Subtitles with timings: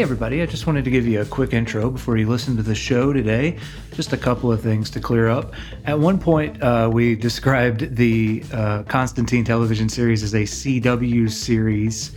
[0.00, 2.62] Hey, everybody, I just wanted to give you a quick intro before you listen to
[2.62, 3.58] the show today.
[3.92, 5.52] Just a couple of things to clear up.
[5.84, 12.12] At one point, uh, we described the uh, Constantine television series as a CW series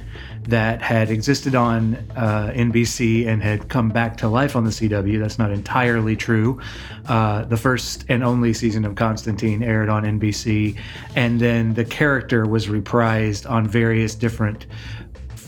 [0.48, 5.20] that had existed on uh, NBC and had come back to life on the CW.
[5.20, 6.62] That's not entirely true.
[7.08, 10.78] Uh, the first and only season of Constantine aired on NBC,
[11.18, 14.68] and then the character was reprised on various different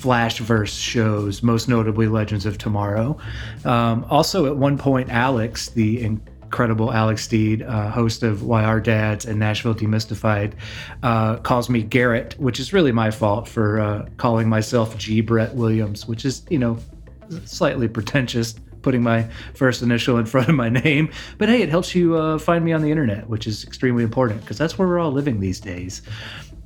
[0.06, 3.18] Flashverse shows, most notably Legends of Tomorrow.
[3.64, 8.80] Um, also, at one point, Alex, the incredible Alex Steed, uh, host of Why Are
[8.80, 10.54] Dads and Nashville Demystified,
[11.02, 15.22] uh, calls me Garrett, which is really my fault for uh, calling myself G.
[15.22, 16.78] Brett Williams, which is, you know,
[17.46, 19.24] slightly pretentious putting my
[19.56, 21.10] first initial in front of my name.
[21.40, 24.42] But hey, it helps you uh, find me on the internet, which is extremely important
[24.42, 26.04] because that's where we're all living these days.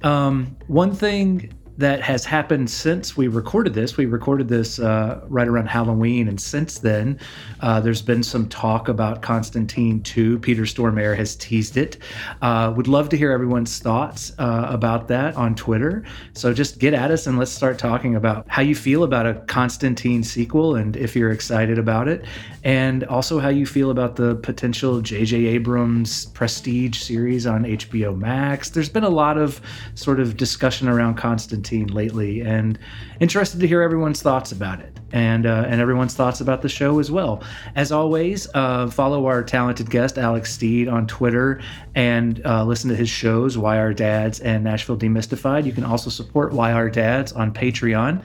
[0.03, 3.95] Um, one thing that has happened since we recorded this.
[3.95, 7.17] We recorded this uh, right around Halloween, and since then,
[7.61, 10.39] uh, there's been some talk about Constantine 2.
[10.39, 11.97] Peter Stormare has teased it.
[12.41, 16.03] Uh, would love to hear everyone's thoughts uh, about that on Twitter.
[16.33, 19.35] So just get at us and let's start talking about how you feel about a
[19.47, 22.25] Constantine sequel and if you're excited about it,
[22.65, 25.45] and also how you feel about the potential J.J.
[25.45, 28.69] Abrams Prestige series on HBO Max.
[28.69, 29.61] There's been a lot of
[29.95, 32.77] sort of discussion around Constantine lately, and
[33.19, 36.99] interested to hear everyone's thoughts about it and uh, and everyone's thoughts about the show
[36.99, 37.43] as well.
[37.75, 41.61] As always, uh, follow our talented guest Alex Steed on Twitter
[41.95, 45.65] and uh, listen to his shows Why Are Dads and Nashville Demystified.
[45.65, 48.23] You can also support Why Are Dads on Patreon.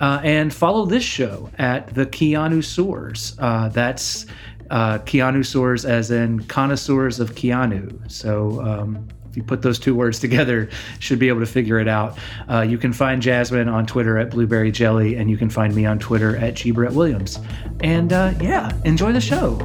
[0.00, 3.34] Uh, and follow this show at the Keanuseurs.
[3.38, 4.26] Uh, that's
[4.70, 8.10] uh, Keanuseurs as in connoisseurs of Keanu.
[8.10, 12.18] So um, you put those two words together, should be able to figure it out.
[12.50, 15.86] Uh, you can find Jasmine on Twitter at Blueberry Jelly, and you can find me
[15.86, 16.72] on Twitter at G.
[16.72, 17.38] Brett Williams.
[17.80, 19.56] And uh, yeah, enjoy the show.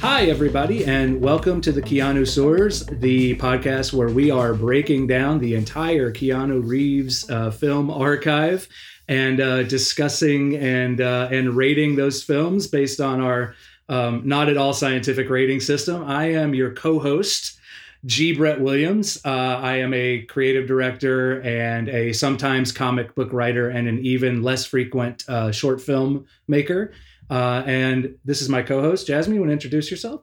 [0.00, 5.56] Hi, everybody, and welcome to the Keanuseurs, the podcast where we are breaking down the
[5.56, 8.68] entire Keanu Reeves uh, film archive
[9.08, 13.54] and uh, discussing and uh, and rating those films based on our
[13.88, 16.04] um, not at all scientific rating system.
[16.04, 17.58] I am your co-host,
[18.04, 18.34] G.
[18.34, 19.20] Brett Williams.
[19.24, 24.42] Uh, I am a creative director and a sometimes comic book writer and an even
[24.42, 26.92] less frequent uh, short film maker.
[27.30, 29.34] Uh, and this is my co-host, Jasmine.
[29.34, 30.22] You want to introduce yourself?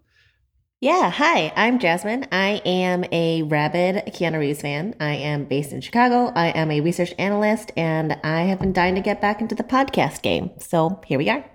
[0.84, 2.28] Yeah, hi, I'm Jasmine.
[2.34, 4.94] I am a rabid Keanu Reeves fan.
[5.00, 6.34] I am based in Chicago.
[6.36, 9.64] I am a research analyst, and I have been dying to get back into the
[9.64, 10.52] podcast game.
[10.60, 11.46] So here we are.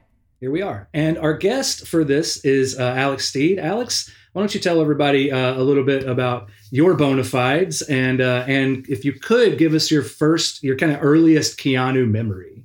[0.41, 0.89] Here we are.
[0.95, 3.59] And our guest for this is uh, Alex Steed.
[3.59, 8.23] Alex, why don't you tell everybody uh, a little bit about your bona fides and
[8.23, 12.58] uh, and if you could give us your first, your kind of earliest Keanu memory.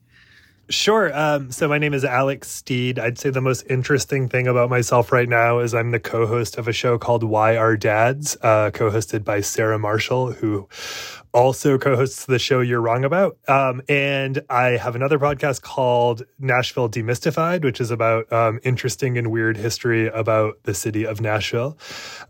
[0.70, 1.16] Sure.
[1.18, 2.98] Um, so my name is Alex Steed.
[2.98, 6.70] I'd say the most interesting thing about myself right now is I'm the co-host of
[6.70, 10.70] a show called Why Are Dads, uh, co-hosted by Sarah Marshall, who
[11.34, 13.38] also co-hosts the show You're Wrong About.
[13.48, 19.32] Um, and I have another podcast called Nashville Demystified, which is about um, interesting and
[19.32, 21.78] weird history about the city of Nashville.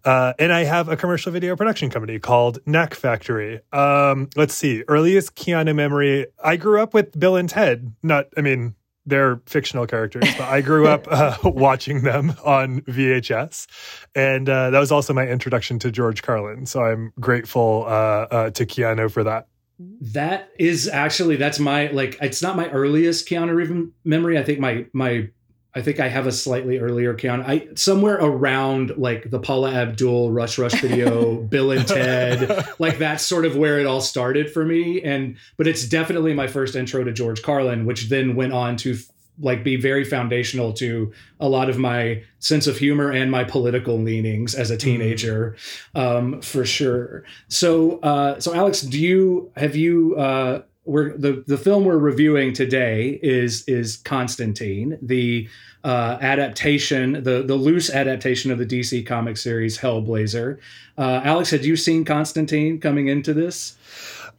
[0.06, 3.60] Uh, and I have a commercial video production company called Knack Factory.
[3.72, 6.28] Um, let's see, earliest Keanu memory.
[6.44, 7.94] I grew up with Bill and Ted.
[8.02, 8.76] Not, I mean,
[9.06, 13.68] they're fictional characters, but I grew up uh, watching them on VHS,
[14.16, 16.66] and uh, that was also my introduction to George Carlin.
[16.66, 19.48] So I'm grateful uh, uh to Keanu for that.
[19.80, 24.38] That is actually that's my like it's not my earliest Keanu Reeves memory.
[24.38, 25.30] I think my my
[25.76, 27.48] I think I have a slightly earlier count.
[27.48, 33.24] I somewhere around like the Paula Abdul Rush Rush video, Bill and Ted, like that's
[33.24, 35.02] sort of where it all started for me.
[35.02, 38.98] And but it's definitely my first intro to George Carlin, which then went on to
[39.40, 43.98] like be very foundational to a lot of my sense of humor and my political
[43.98, 44.86] leanings as a mm-hmm.
[44.86, 45.56] teenager,
[45.96, 46.00] mm.
[46.00, 47.24] um, for sure.
[47.48, 50.16] So, uh, so Alex, do you have you?
[50.18, 55.48] Uh, we're the the film we're reviewing today is is Constantine, the
[55.84, 60.60] uh, adaptation, the the loose adaptation of the DC comic series Hellblazer.
[60.98, 63.78] Uh, Alex, had you seen Constantine coming into this?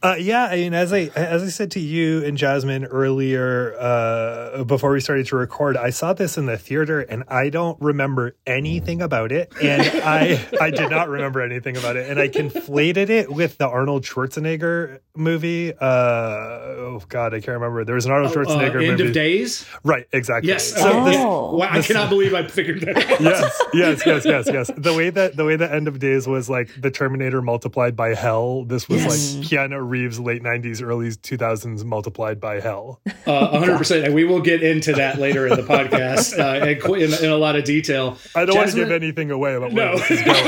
[0.05, 4.63] Uh, yeah, I mean, as I as I said to you and Jasmine earlier, uh,
[4.65, 8.37] before we started to record, I saw this in the theater, and I don't remember
[8.47, 13.09] anything about it, and I I did not remember anything about it, and I conflated
[13.09, 15.73] it with the Arnold Schwarzenegger movie.
[15.73, 17.87] Uh, oh God, I can't remember.
[17.87, 19.07] There was an Arnold oh, uh, Schwarzenegger End movie.
[19.07, 19.65] of Days.
[19.85, 20.51] Right, exactly.
[20.51, 20.75] Yes.
[20.75, 21.05] So oh.
[21.07, 22.99] this, wow, I cannot believe I figured that.
[22.99, 23.21] out.
[23.23, 24.71] yes, yes, yes, yes, yes.
[24.77, 28.13] The way that the way that End of Days was like the Terminator multiplied by
[28.13, 28.65] hell.
[28.65, 29.35] This was yes.
[29.37, 33.01] like Keanu Reeves late '90s, early 2000s multiplied by hell.
[33.07, 34.05] Uh, 100%.
[34.05, 37.37] And we will get into that later in the podcast uh, in, in, in, a
[37.37, 38.19] lot of detail.
[38.35, 39.99] I don't Jasmine, want to give anything away about where no.
[39.99, 40.37] this is going.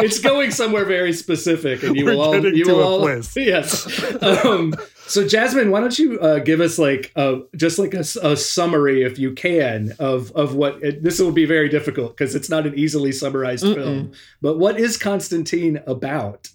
[0.00, 2.46] it's going somewhere very specific, and you We're will all.
[2.46, 3.00] You will all.
[3.00, 3.34] Place.
[3.50, 3.86] Yes.
[4.22, 4.74] Um,
[5.06, 9.02] so, Jasmine, why don't you uh, give us like a, just like a, a, summary,
[9.02, 12.66] if you can, of of what it, this will be very difficult because it's not
[12.66, 13.74] an easily summarized Mm-mm.
[13.74, 14.12] film.
[14.42, 16.50] But what is Constantine about?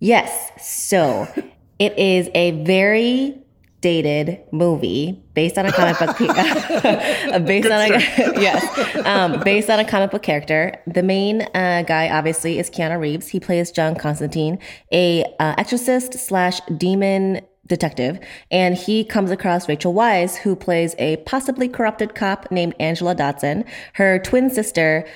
[0.00, 1.28] Yes, so
[1.78, 3.44] it is a very
[3.84, 6.16] dated movie based on a comic book
[7.46, 7.98] based on a
[8.40, 10.74] yes um, based on a comic book character.
[10.86, 13.28] The main uh, guy obviously is keanu reeves.
[13.28, 14.58] He plays john constantine
[14.90, 18.18] a uh, exorcist slash demon detective,
[18.50, 23.66] and he comes across Rachel Weisz, who plays a possibly corrupted cop named Angela Dodson.
[23.94, 25.06] Her twin sister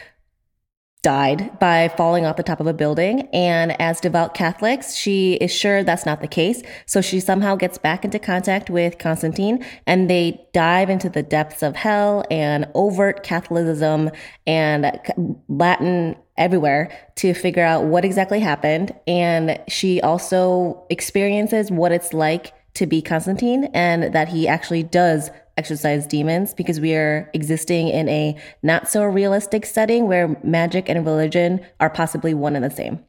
[1.08, 3.26] died by falling off the top of a building.
[3.32, 6.62] And as devout Catholics, she is sure that's not the case.
[6.84, 11.62] So she somehow gets back into contact with Constantine and they dive into the depths
[11.62, 14.10] of hell and overt Catholicism
[14.46, 15.00] and
[15.48, 18.94] Latin everywhere to figure out what exactly happened.
[19.06, 25.30] And she also experiences what it's like to be Constantine and that he actually does
[25.58, 31.04] exorcise demons because we are existing in a not so realistic setting where magic and
[31.04, 33.04] religion are possibly one and the same.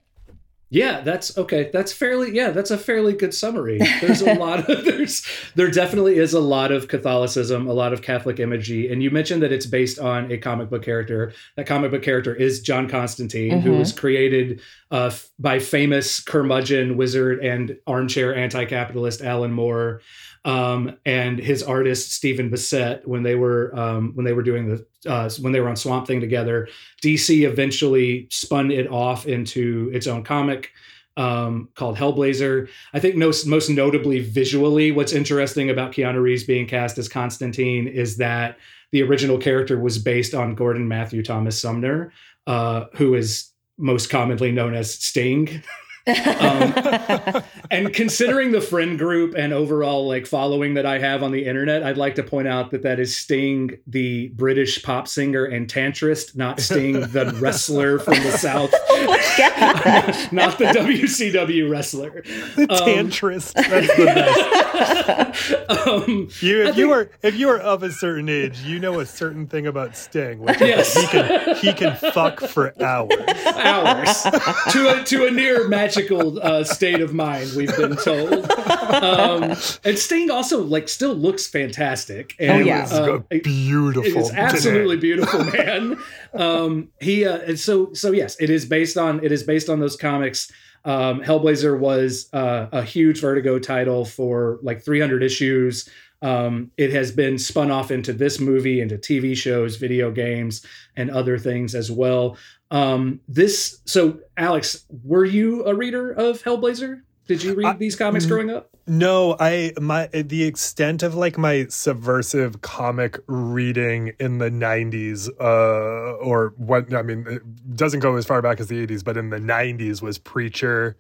[0.72, 1.72] Yeah, that's okay.
[1.74, 3.80] That's fairly yeah, that's a fairly good summary.
[4.02, 5.26] There's a lot of there's
[5.56, 9.42] there definitely is a lot of Catholicism, a lot of Catholic imagery, and you mentioned
[9.42, 11.34] that it's based on a comic book character.
[11.56, 13.62] That comic book character is John Constantine, mm-hmm.
[13.62, 14.62] who was created
[14.92, 20.02] uh, by famous curmudgeon wizard and armchair anti-capitalist Alan Moore
[20.46, 24.86] um, and his artist Stephen Bissette when they were um, when they were doing the
[25.08, 26.68] uh, when they were on Swamp Thing together.
[27.02, 30.72] DC eventually spun it off into its own comic
[31.18, 32.70] um, called Hellblazer.
[32.94, 37.88] I think most most notably visually, what's interesting about Keanu Reeves being cast as Constantine
[37.88, 38.58] is that
[38.92, 42.12] the original character was based on Gordon Matthew Thomas Sumner,
[42.48, 45.62] uh, who is most commonly known as Sting.
[46.10, 51.46] um, and considering the friend group and overall like following that I have on the
[51.46, 55.68] internet, I'd like to point out that that is Sting, the British pop singer and
[55.68, 58.72] tantrist, not Sting, the wrestler from the South.
[58.74, 59.06] Oh
[60.32, 62.24] not the WCW wrestler.
[62.56, 63.54] The um, tantrist.
[63.54, 65.88] That's the best.
[65.88, 69.00] um, you, if think, you are if you are of a certain age, you know
[69.00, 70.96] a certain thing about Sting, which yes.
[70.96, 73.12] he can he can fuck for hours.
[73.46, 74.24] Hours.
[74.72, 75.68] to a to a near
[76.00, 78.50] magical uh, state of mind, we've been told.
[78.90, 79.44] Um,
[79.84, 82.36] and Sting also like still looks fantastic.
[82.40, 84.04] And, oh yeah, uh, beautiful.
[84.04, 85.98] It is absolutely beautiful, man.
[86.34, 89.80] um, he uh, and so so yes, it is based on it is based on
[89.80, 90.52] those comics.
[90.86, 95.90] Um, Hellblazer was uh, a huge Vertigo title for like 300 issues.
[96.22, 101.10] Um, it has been spun off into this movie, into TV shows, video games, and
[101.10, 102.38] other things as well.
[102.72, 107.02] Um, this so Alex, were you a reader of Hellblazer?
[107.28, 108.70] Did you read I, these comics growing up?
[108.88, 116.16] No, I my the extent of like my subversive comic reading in the 90s uh
[116.18, 119.30] or what I mean it doesn't go as far back as the 80s but in
[119.30, 120.98] the 90s was Preacher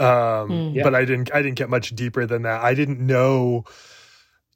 [0.00, 0.82] um mm, yeah.
[0.82, 2.64] but I didn't I didn't get much deeper than that.
[2.64, 3.64] I didn't know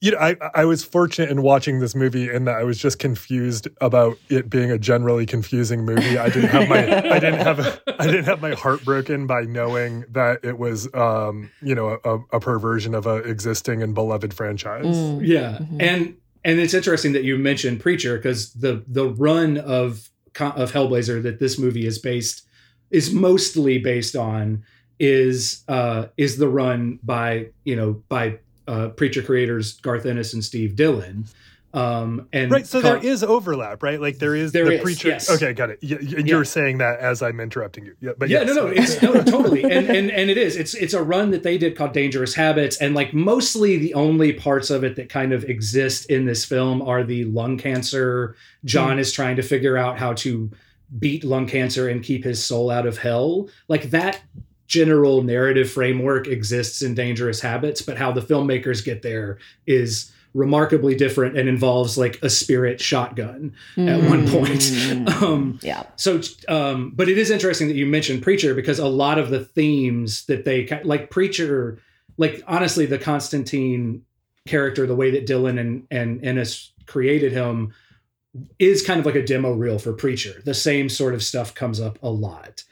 [0.05, 2.99] you know, I I was fortunate in watching this movie in that I was just
[2.99, 6.19] confused about it being a generally confusing movie.
[6.19, 10.05] I didn't have my I didn't have I didn't have my heart broken by knowing
[10.11, 14.85] that it was um you know a, a perversion of a existing and beloved franchise.
[14.85, 15.27] Mm.
[15.27, 15.81] Yeah, mm-hmm.
[15.81, 21.23] and and it's interesting that you mentioned Preacher because the the run of of Hellblazer
[21.23, 22.47] that this movie is based
[22.91, 24.65] is mostly based on
[25.01, 30.45] is uh is the run by you know by uh, Preacher creators Garth Ennis and
[30.45, 31.27] Steve Dillon.
[31.75, 34.01] Um, and right, so there is overlap, right?
[34.01, 35.09] Like there is there the is, preacher.
[35.09, 35.29] Yes.
[35.29, 35.81] Okay, got it.
[35.83, 36.43] You, you're yeah.
[36.45, 37.97] saying that as I'm interrupting you.
[38.01, 38.55] Yeah, but yeah, yes.
[38.55, 40.57] no, no, it's no, totally, and and and it is.
[40.57, 44.33] It's it's a run that they did called Dangerous Habits, and like mostly the only
[44.33, 48.37] parts of it that kind of exist in this film are the lung cancer.
[48.65, 49.01] John mm.
[49.01, 50.53] is trying to figure out how to
[51.01, 53.49] beat lung cancer and keep his soul out of hell.
[53.67, 54.23] Like that
[54.67, 60.97] general narrative framework exists in Dangerous Habits, but how the filmmakers get there is remarkably
[60.97, 63.89] different and involves like a spirit shotgun mm.
[63.89, 64.61] at one point.
[64.61, 65.09] Mm.
[65.23, 65.85] um, yeah.
[65.97, 69.45] So, um, but it is interesting that you mentioned Preacher because a lot of the
[69.45, 71.79] themes that they like Preacher,
[72.17, 74.05] like honestly, the Constantine
[74.47, 77.73] character, the way that Dillon and and Ennis created him
[78.59, 80.43] is kind of like a demo reel for Preacher.
[80.45, 82.65] The same sort of stuff comes up a lot.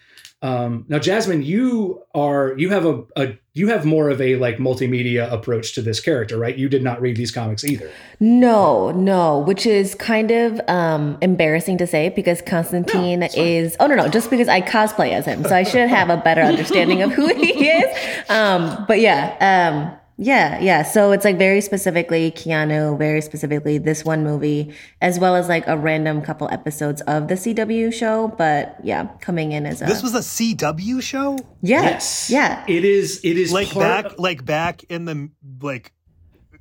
[0.43, 4.57] Um, now, Jasmine, you are you have a, a you have more of a like
[4.57, 6.57] multimedia approach to this character, right?
[6.57, 7.89] You did not read these comics either.
[8.19, 13.77] No, no, which is kind of um, embarrassing to say because Constantine No, is.
[13.79, 16.43] Oh no, no, just because I cosplay as him, so I should have a better
[16.43, 17.97] understanding of who he is.
[18.29, 20.83] Um, but yeah, um, yeah, yeah.
[20.83, 25.67] So it's like very specifically Keanu, very specifically this one movie, as well as like
[25.67, 28.29] a random couple episodes of the CW show.
[28.37, 32.31] But yeah, coming in as a This was a CW show, yeah, Yes.
[32.31, 32.65] yeah.
[32.69, 33.21] It is.
[33.25, 35.93] It is like part back, like back in the like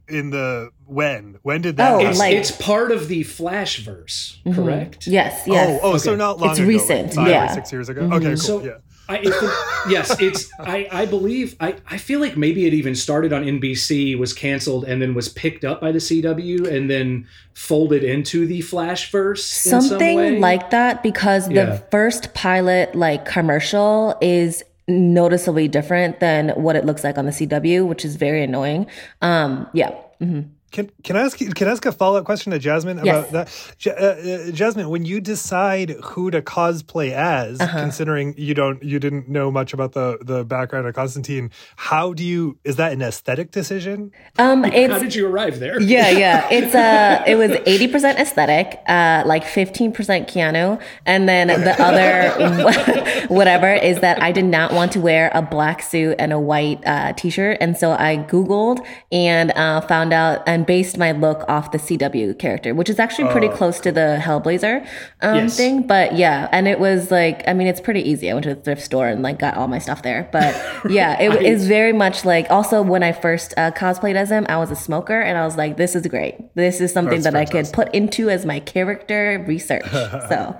[0.08, 1.94] in the when when did that?
[1.94, 2.00] Oh.
[2.00, 4.54] It's, like- it's part of the Flashverse, mm-hmm.
[4.54, 5.08] correct?
[5.08, 5.80] Yes, yes.
[5.84, 7.52] Oh, oh, so not long It's ago, like recent, five yeah.
[7.52, 8.02] or six years ago.
[8.02, 8.14] Mm-hmm.
[8.14, 8.38] Okay, cool.
[8.38, 8.78] So yeah.
[9.10, 9.54] I, the-
[9.90, 14.18] yes, it's I, I believe I, I feel like maybe it even started on NBC,
[14.18, 18.60] was canceled, and then was picked up by the CW, and then folded into the
[18.60, 19.66] Flashverse.
[19.66, 20.40] in some something way.
[20.40, 21.78] like that because the Yeah.
[21.92, 27.86] first pilot like commercial is noticeably different than what it looks like on the CW,
[27.88, 28.88] which is very annoying.
[29.22, 29.92] Um, yeah.
[30.20, 33.00] hmm Can can I ask you- can I ask a follow up question to Jasmine
[33.00, 33.30] about Yes.
[33.32, 33.76] that?
[33.86, 37.78] Ja- uh, uh, Jasmine, when you decide who to cosplay as, Uh-huh.
[37.78, 42.24] considering you don't you didn't know much about the the background of Constantine, how do
[42.24, 44.12] you is that an aesthetic decision?
[44.40, 45.80] Um, How did you arrive there?
[45.82, 46.48] yeah, yeah.
[46.58, 49.92] It's uh it was 80% aesthetic, uh like 15%
[50.32, 55.42] Keanu, and then the other whatever is that I did not want to wear a
[55.42, 60.44] black suit and a white uh t-shirt, and so I googled and uh found out
[60.48, 64.20] and based my look off the CW character, which is actually pretty close to the
[64.22, 64.86] Hellblazer
[65.22, 65.58] um Yes.
[65.58, 68.30] thing, but yeah, and it was like I mean, it's pretty easy.
[68.30, 70.56] I went to the thrift store and like got all my stuff there, but
[70.90, 74.58] yeah, it is very much like also when I first uh, cosplayed as him, I
[74.58, 76.36] was a smoker and I was like, this is great.
[76.56, 79.86] This is something that I could put into as my character research.
[80.30, 80.56] So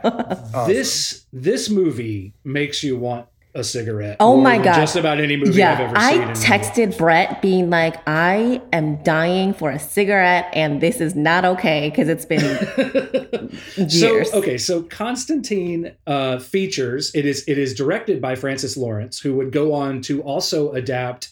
[0.68, 4.18] This this movie makes you want a cigarette.
[4.20, 4.76] Oh my God.
[4.76, 6.14] Just about any movie I've ever I seen.
[6.14, 6.44] in my life.
[6.44, 11.90] texted Brett being like, I am dying for a cigarette and this is not okay
[11.90, 12.40] because it's been
[13.90, 14.32] years.
[14.32, 19.36] So okay, so Constantine uh, features it is it is directed by Francis Lawrence, who
[19.36, 21.30] would go on to also adapt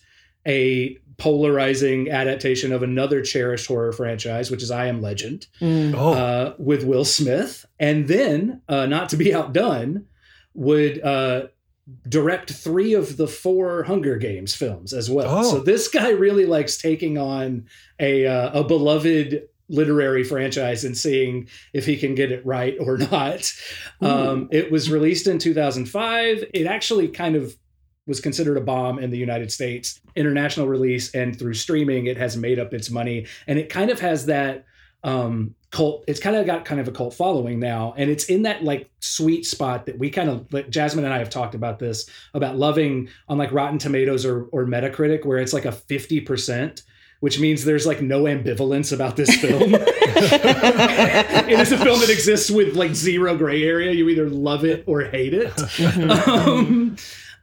[0.47, 5.93] a polarizing adaptation of another cherished horror franchise, which is I Am Legend, Mm.
[5.95, 10.05] Oh, uh, with Will Smith, and then uh, not to be outdone,
[10.53, 11.47] would uh,
[12.07, 15.39] direct three of the four Hunger Games films as well.
[15.39, 15.51] Oh.
[15.51, 17.65] So this guy really likes taking on
[17.99, 22.97] a uh, a beloved literary franchise and seeing if he can get it right or
[23.11, 23.53] not.
[24.01, 26.43] Um, it was released in 2005.
[26.53, 27.55] It actually kind of
[28.07, 30.01] was considered a bomb in the United States.
[30.15, 33.99] International release and through streaming, it has made up its money, and it kind of
[33.99, 34.65] has that
[35.03, 38.41] um cult it's kind of got kind of a cult following now and it's in
[38.41, 41.77] that like sweet spot that we kind of like jasmine and i have talked about
[41.77, 46.81] this about loving on like rotten tomatoes or or metacritic where it's like a 50%
[47.19, 52.49] which means there's like no ambivalence about this film it is a film that exists
[52.49, 55.53] with like zero gray area you either love it or hate it
[56.27, 56.95] um,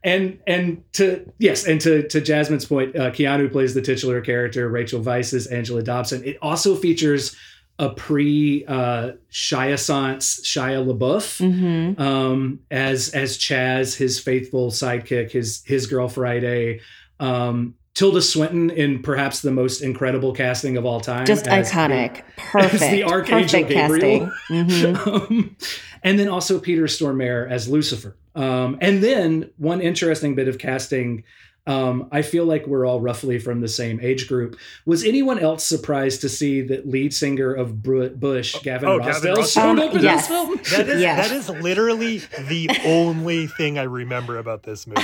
[0.07, 4.69] and and to yes, and to to Jasmine's point, uh, Keanu plays the titular character.
[4.69, 6.23] Rachel Weisz is Angela Dodson.
[6.25, 7.35] It also features
[7.79, 12.01] a pre uh, Chiassance Shia LaBeouf Mhm.
[12.01, 16.81] um, as as Chaz, his faithful sidekick, his his girl Friday.
[17.21, 21.25] Um, Tilda Swinton in perhaps the most incredible casting of all time.
[21.25, 22.23] Just as the- iconic.
[22.37, 22.91] Perfect.
[22.93, 24.31] the Archangel Perfect Gabriel.
[24.51, 24.67] casting.
[24.95, 25.07] Mhm.
[25.31, 25.57] um,
[26.03, 28.15] and then also Peter Stormare as Lucifer.
[28.35, 31.25] Um, and then one interesting bit of casting.
[31.67, 34.57] Um, I feel like we're all roughly from the same age group.
[34.85, 39.53] Was anyone else surprised to see that lead singer of Bush, Gavin oh, Rossdale, Rossdale.
[39.53, 40.29] showed up in yes.
[40.29, 40.57] this film?
[40.71, 41.17] that is yeah.
[41.17, 42.19] that is literally
[42.49, 45.03] the only thing I remember about this movie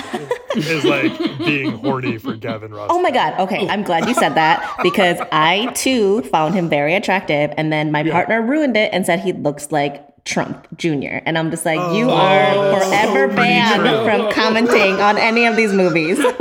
[0.54, 2.88] is like being horny for Gavin Ross.
[2.92, 3.38] Oh my God.
[3.40, 3.69] Okay.
[3.69, 7.52] I'm glad you said that because I too found him very attractive.
[7.57, 11.18] And then my partner ruined it and said he looks like Trump Jr.
[11.26, 14.04] And I'm just like, you are Oh, forever so banned true.
[14.04, 16.18] from commenting on any of these movies.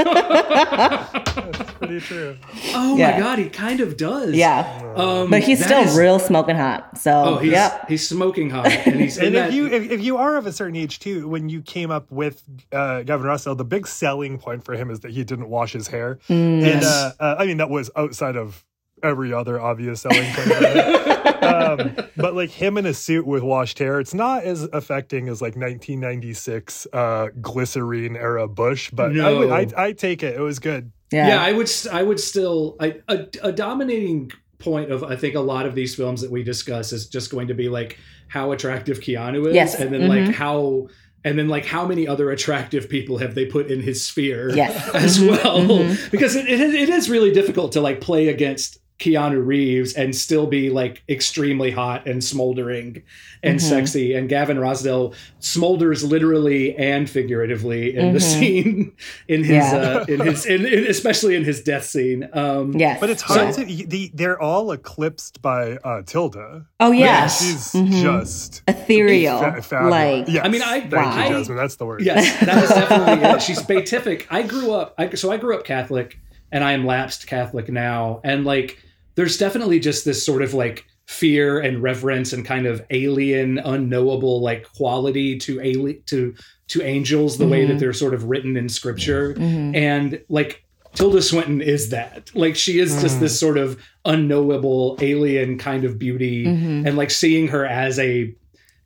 [0.56, 2.38] That's pretty true.
[2.74, 3.12] Oh Yeah.
[3.12, 4.34] my god, he kind of does.
[4.36, 4.94] yeah.
[4.96, 6.98] um, But he's still is- real smoking hot.
[6.98, 7.88] So, Oh, he's yep.
[7.90, 9.50] he's smoking hot, and he's in And that.
[9.50, 12.12] if you if, if you are of a certain age too, when you came up
[12.12, 15.74] with uh, Gavin Rossdale, the big selling point for him is that he didn't wash
[15.74, 16.20] his hair.
[16.30, 16.86] And Yes.
[16.86, 18.64] uh, uh, I mean that was outside of
[19.04, 20.52] every other obvious selling point.
[21.44, 25.42] um, but like him in a suit with washed hair, it's not as affecting as
[25.42, 28.92] like 1996 uh, glycerine era Bush.
[28.92, 30.36] But I would I, I take it.
[30.36, 30.92] It was good.
[31.12, 31.28] Yeah.
[31.30, 31.42] yeah.
[31.44, 35.66] I would I would still I, a, a dominating point of I think a lot
[35.66, 39.48] of these films that we discuss is just going to be like how attractive Keanu
[39.48, 39.76] is Yes.
[39.80, 40.26] and then Mhm.
[40.28, 40.88] like how
[41.24, 44.90] and then like how many other attractive people have they put in his sphere Yes.
[44.94, 46.12] as Mhm, well mhm.
[46.12, 50.48] because it, it, it is really difficult to like play against Keanu Reeves and still
[50.48, 53.02] be like extremely hot and smoldering
[53.44, 53.62] and Mhm.
[53.62, 58.22] sexy and Gavin Rossdale smolders literally and figuratively in the Mhm.
[58.22, 58.92] scene
[59.28, 59.76] in his Yeah.
[59.76, 63.00] uh, in his in, in, especially in his death scene um Yes.
[63.00, 63.66] But it's hard So- to.
[63.88, 66.66] The, they're all eclipsed by uh, Tilda.
[66.80, 67.48] oh yes, yeah.
[67.52, 68.02] She's Mhm.
[68.04, 69.40] just ethereal.
[69.40, 69.92] fa- fabulous.
[69.92, 71.24] like Yes, I mean, I- thank wow.
[71.28, 71.58] you, Jasmine.
[71.58, 72.02] That's the word.
[72.04, 73.42] Yes, that is definitely it.
[73.42, 74.28] She's beatific.
[74.30, 76.20] I grew up, I, so I grew up Catholic,
[76.52, 78.78] and I am lapsed Catholic now, and like,
[79.16, 84.42] there's definitely just this sort of like fear and reverence and kind of alien, unknowable
[84.42, 86.34] like quality to alien to
[86.70, 87.68] to angels, the way Mhm.
[87.70, 89.76] that they're sort of written in scripture, mhm.
[89.76, 90.64] and like.
[90.94, 92.30] Tilda Swinton is that.
[92.36, 93.20] Like she is just Mm.
[93.22, 96.86] this sort of unknowable alien kind of beauty Mhm.
[96.86, 98.34] and like seeing her as a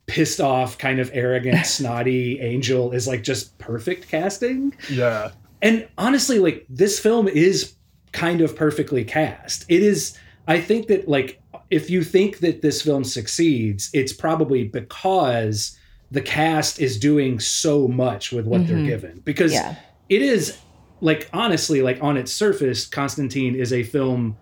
[0.06, 5.32] pissed off kind of arrogant snotty angel is like just perfect casting Yeah.
[5.60, 7.72] and honestly like this film is
[8.16, 10.16] kind of perfectly cast it is
[10.48, 15.78] i think that like if you think that this film succeeds it's probably because
[16.10, 18.86] the cast is doing so much with what they're Mhm.
[18.86, 19.74] given because Yeah.
[20.08, 20.56] it is
[21.00, 24.36] like honestly like on its surface constantine is a film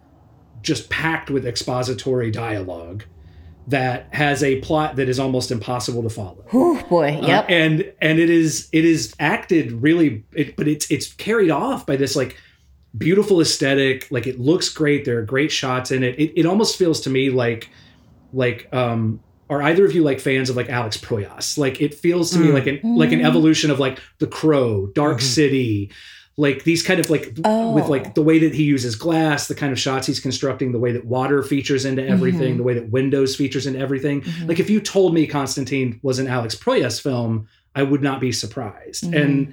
[0.63, 3.03] just packed with expository dialogue
[3.67, 7.19] that has a plot that is almost impossible to follow Whew, boy.
[7.23, 7.47] uh, Yep.
[7.49, 11.97] and and it is it is acted really it, but it's it's carried off by
[11.97, 12.37] this like
[12.97, 16.77] beautiful aesthetic like it looks great there are great shots in it it, it almost
[16.79, 17.69] feels to me like
[18.33, 19.21] like um
[19.51, 21.59] are either of you like fans of like Alex Proyas?
[21.59, 22.55] Like it feels to me Mm.
[22.55, 23.27] like an like an Mm.
[23.27, 25.23] evolution of like The Crow, Dark Mhm.
[25.23, 25.91] City,
[26.39, 27.73] like these kind of like Oh.
[27.75, 30.79] with like the way that he uses glass, the kind of shots he's constructing, the
[30.79, 32.57] way that water features into everything, Mhm.
[32.57, 34.23] the way that windows features into everything.
[34.23, 34.49] Mhm.
[34.49, 37.47] Like if you told me Constantine was an Alex Proyas film,
[37.77, 39.13] I would not be surprised.
[39.13, 39.53] And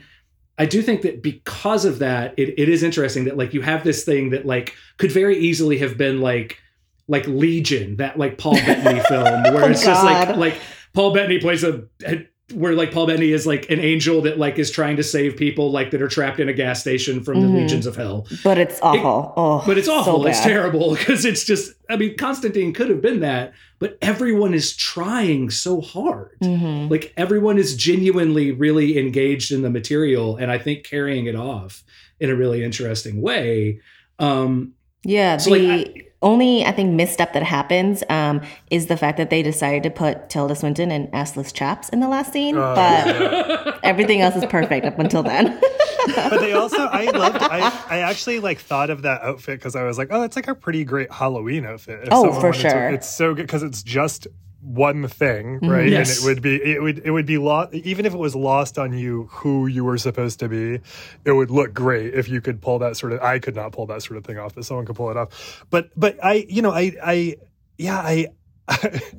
[0.62, 3.84] I do think that because of that, it, it is interesting that like you have
[3.84, 6.60] this thing that like could very easily have been like
[7.08, 10.62] like Legion, that like Paul Bettany film, where Oh, it's just like oh, like
[10.94, 14.60] Paul Bettany plays a, a where like Paul Bettany is like an angel that like
[14.60, 17.48] is trying to save people like that are trapped in a gas station from the
[17.48, 17.56] mm-hmm.
[17.56, 18.28] legions of hell.
[18.44, 19.34] but it's awful.
[19.36, 20.28] oh, But it's so awful.
[20.28, 24.74] it's terrible because it's just I mean Constantine could have been that, but everyone is
[24.78, 26.38] trying so hard.
[26.42, 26.90] Mhm.
[26.90, 31.84] Like everyone is genuinely really engaged in the material and I think carrying it off
[32.20, 33.80] in a really interesting way.
[34.20, 38.98] Um Yeah, So, the like, I- only I think misstep that happens um, is the
[38.98, 42.56] fact that they decided to put Tilda Swinton and assless chaps in the last scene,
[42.58, 43.78] Oh, but yeah.
[43.84, 45.60] everything else is perfect up until then.
[46.16, 49.84] but they also I loved I, I actually like thought of that outfit because I
[49.84, 52.02] was like, oh, it's like a pretty great Halloween outfit.
[52.04, 52.90] If Oh, for wanted to- sure.
[52.90, 54.28] it's so good because it's just
[54.62, 55.70] one thing, Mhm.
[55.70, 55.90] right?
[55.90, 56.18] Yes.
[56.18, 58.78] And it would be it would it would be lost even if it was lost
[58.78, 60.80] on you who you were supposed to be,
[61.26, 63.88] it would look great if you could pull that sort of I could not pull
[63.88, 65.66] that sort of thing off, but someone could pull it off.
[65.70, 67.36] But but I you know, I I
[67.78, 68.28] yeah, I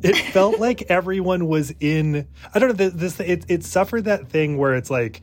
[0.03, 4.57] it felt like everyone was in I don't know this it it suffered that thing
[4.59, 5.21] where it's like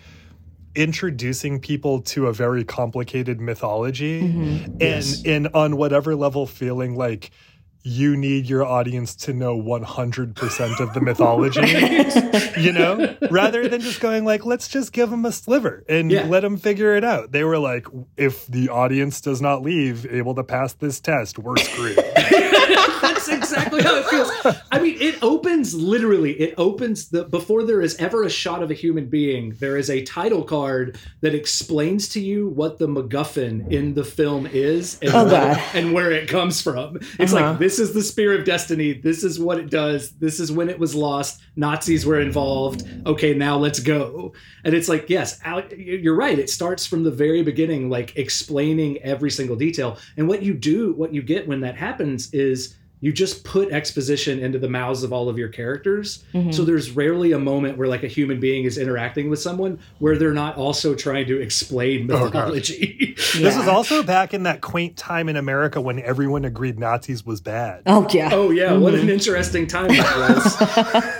[0.76, 5.24] introducing people to a very complicated mythology and Yes.
[5.26, 7.32] and on whatever level feeling like
[7.82, 11.62] you need your audience to know 100% of the mythology
[12.62, 13.16] you know?
[13.32, 16.26] Rather than just going like let's just give them a sliver and Yeah.
[16.26, 17.32] let them figure it out.
[17.32, 17.88] They were like
[18.18, 21.98] if the audience does not leave able to pass this test we're screwed
[23.32, 24.32] exactly how it feels.
[24.72, 26.34] I mean, it opens literally.
[26.40, 29.52] It opens the before there is ever a shot of a human being.
[29.60, 34.48] There is a title card that explains to you what the MacGuffin in the film
[34.52, 35.62] is and, Oh, what- God.
[35.74, 36.98] and where it comes from.
[37.20, 37.52] It's Uh-huh.
[37.52, 38.94] like this is the spear of destiny.
[38.94, 40.12] This is what it does.
[40.12, 41.42] This is when it was lost.
[41.56, 42.84] Nazis were involved.
[43.06, 44.34] Okay, now let's go.
[44.64, 45.40] And it's like, yes,
[45.78, 46.38] you're right.
[46.40, 49.98] It starts from the very beginning, like explaining every single detail.
[50.18, 54.40] And what you do, what you get when that happens is you just put exposition
[54.40, 56.24] into the mouths of all of your characters.
[56.34, 56.54] Mhm.
[56.54, 60.18] So there's rarely a moment where like a human being is interacting with someone where
[60.18, 62.34] they're not also trying to explain Oh, God.
[62.34, 63.14] mythology.
[63.38, 67.40] this is also back in that quaint time in america when everyone agreed nazis was
[67.42, 68.30] bad Oh yeah.
[68.34, 71.14] oh yeah, what an interesting time that was.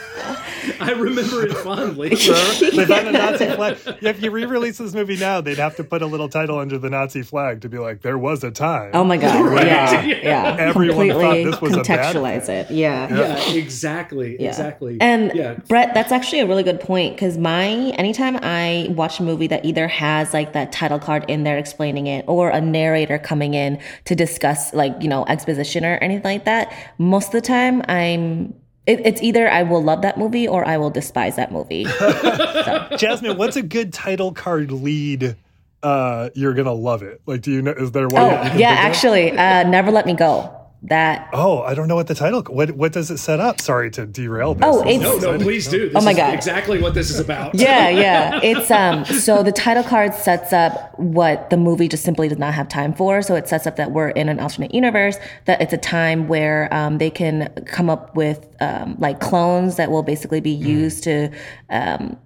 [0.80, 2.10] I remember it fondly.
[2.16, 3.78] they found a Nazi flag.
[4.02, 6.90] If you re-release this movie now, they'd have to put a little title under the
[6.90, 9.40] Nazi flag to be like, "There was a time." Oh my god.
[9.50, 9.66] Right.
[9.66, 10.02] Yeah.
[10.04, 10.20] Yeah.
[10.24, 10.56] Yeah.
[10.60, 12.70] Everyone thought this was a bad contextualize it.
[12.72, 13.16] Yeah.
[13.16, 14.50] yeah, exactly, Yeah.
[14.50, 14.98] exactly.
[15.00, 19.24] And yeah, Brett, that's actually a really good point because my anytime I watch a
[19.24, 23.18] movie that either has like that title card in there explaining it or a narrator
[23.18, 27.42] coming in to discuss like, you know, exposition or anything like that, most of the
[27.42, 28.54] time I'm
[28.90, 31.84] it, it's either I will love that movie or I will despise that movie.
[32.98, 35.36] Jasmine, what's a good title card lead?
[35.84, 37.22] Uh, you're gonna love it.
[37.26, 37.72] Like, do you know?
[37.72, 38.22] Is there one?
[38.22, 40.59] oh that you can yeah, actually, uh, Never Let Me Go.
[40.84, 42.42] That Oh, I don't know what the title.
[42.44, 43.60] What what does it set up?
[43.60, 44.64] Sorry to derail this.
[44.66, 45.90] Oh, it's- No, no, please do.
[45.90, 46.34] This Oh my is God.
[46.34, 47.54] exactly what this is about.
[47.66, 48.40] yeah, yeah.
[48.42, 52.54] It's um so the title card sets up what the movie just simply does not
[52.54, 53.22] have time for.
[53.22, 56.74] So it sets up that we're in an alternate universe, that it's a time where
[56.74, 61.30] um, they can come up with um, like clones that will basically be used to
[61.70, 62.18] um,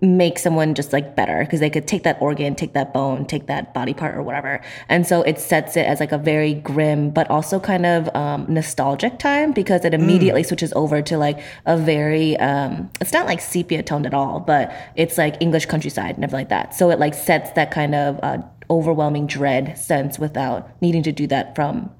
[0.00, 3.46] make someone just like better because they could take that organ, take that bone, take
[3.46, 4.60] that body part or whatever.
[4.88, 8.46] And so it sets it as like a very grim but also kind of um,
[8.48, 13.40] nostalgic time because it immediately switches over to like a very um, it's not like
[13.40, 16.74] sepia toned at all, but it's like English countryside and everything like that.
[16.74, 18.38] So it like sets that kind of uh,
[18.70, 21.90] overwhelming dread sense without needing to do that from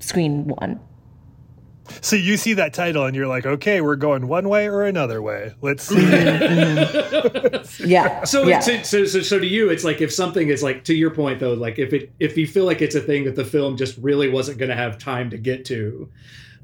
[0.00, 0.80] screen one.
[2.00, 5.22] So you see that title and you're like, okay, we're going one way or another
[5.22, 5.54] way.
[5.60, 5.96] Let's see.
[7.86, 8.24] Yeah.
[8.24, 8.60] So, yeah.
[8.60, 11.40] so, so, so, so to you, it's like if something is like to your point
[11.40, 13.96] though, like if it if you feel like it's a thing that the film just
[13.98, 16.08] really wasn't going to have time to get to,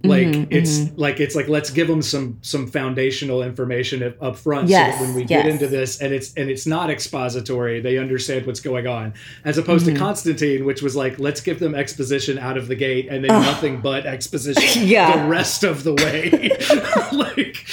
[0.04, 4.68] like Mm-hmm, it's like it's like let's give them some some foundational information up- front
[4.68, 7.98] Yes, so that when we get into this and it's and it's not expository, they
[7.98, 9.94] understand what's going on, as opposed Mm-hmm.
[9.94, 13.28] to Constantine, which was like let's give them exposition out of the gate and then
[13.42, 15.22] nothing but exposition Yeah.
[15.24, 16.56] the rest of the way,
[17.12, 17.64] like.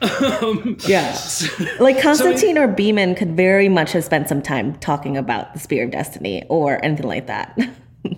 [0.00, 1.16] Um, Yeah.
[1.80, 5.84] Like Constantine or Beeman could very much have spent some time talking about the Spear
[5.84, 7.58] of Destiny or anything like that.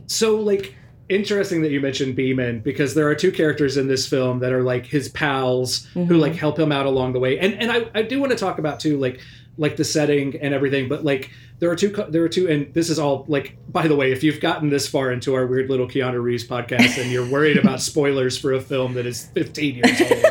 [0.07, 0.75] So, like,
[1.11, 4.63] interesting that you mentioned Beeman because there are two characters in this film that are
[4.63, 6.15] like his pals who mm-hmm.
[6.15, 8.59] like help him out along the way, and and I, I do want to talk
[8.59, 9.21] about too like
[9.59, 12.89] like the setting and everything, but like there are two there are two, and this
[12.89, 15.87] is all like by the way, if you've gotten this far into our weird little
[15.87, 20.01] Keanu Reeves podcast and you're worried about spoilers for a film that is 15 years
[20.01, 20.25] old.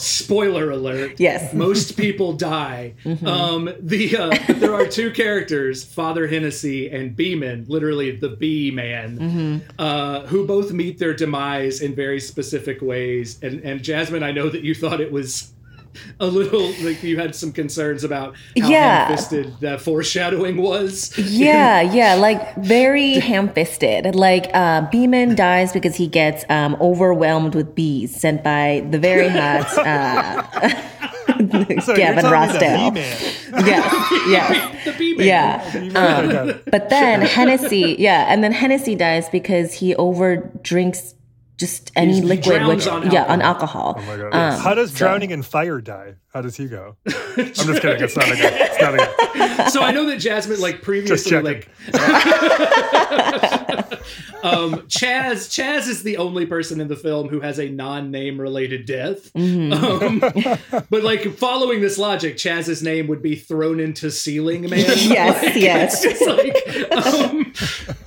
[0.00, 1.18] Spoiler alert!
[1.18, 1.52] Yes.
[1.54, 2.94] most people die.
[3.04, 3.26] Mm-hmm.
[3.26, 8.70] Um, the uh, but there are two characters, Father Hennessy and Beeman, literally the Bee
[8.70, 9.70] Man, Mm-hmm.
[9.78, 13.38] uh, who both meet their demise in very specific ways.
[13.42, 15.52] And and Jasmine, I know that you thought it was
[16.20, 19.06] a little like you had some concerns about how Yeah.
[19.08, 21.16] ham-fisted that foreshadowing was.
[21.18, 24.14] yeah, yeah, like very ham-fisted.
[24.14, 29.28] Like uh, Beeman dies because he gets um, overwhelmed with bees sent by the very
[29.38, 30.42] hot uh,
[31.80, 32.94] So Gavin you're telling me Rossdale.
[32.94, 33.66] the He-Man.
[33.66, 34.84] yes, yes.
[34.84, 35.70] the Bee Yeah.
[35.70, 36.60] He-Man.
[36.70, 41.14] But then Hennessy, yeah, and then Hennessy dies because he over drinks
[41.58, 43.96] just any He liquid, which on yeah, on alcohol.
[43.98, 44.34] Oh my God.
[44.34, 46.14] Um, How does so- drowning in fire die?
[46.32, 46.96] How does he go?
[47.06, 47.12] I'm
[47.52, 48.02] just kidding.
[48.02, 48.52] It's not a good.
[48.54, 49.70] It's not a good.
[49.72, 51.68] so I know that Jasmine, like previously, like
[54.42, 55.48] um, Chaz.
[55.48, 59.30] Chaz is the only person in the film who has a non-name related death.
[59.36, 64.78] Um, but like following this logic, Chaz's name would be thrown into ceiling man.
[64.80, 66.04] Yes, Like, yes.
[66.26, 67.52] Like, um,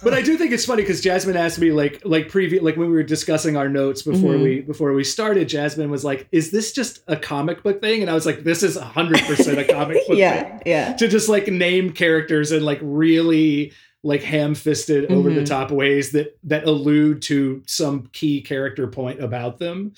[0.04, 2.88] but I do think it's funny because Jasmine asked me like like previous like when
[2.88, 4.44] we were discussing our notes before Mm-hmm.
[4.44, 5.50] we before we started.
[5.50, 8.64] Jasmine was like, "Is this just a comic book thing?" And I was like, "This
[8.64, 10.94] is hundred percent a comic book thing." Yeah, yeah.
[10.94, 15.40] to just like name characters and like really like ham-fisted over Mm-hmm.
[15.40, 19.94] the top ways that that allude to some key character point about them.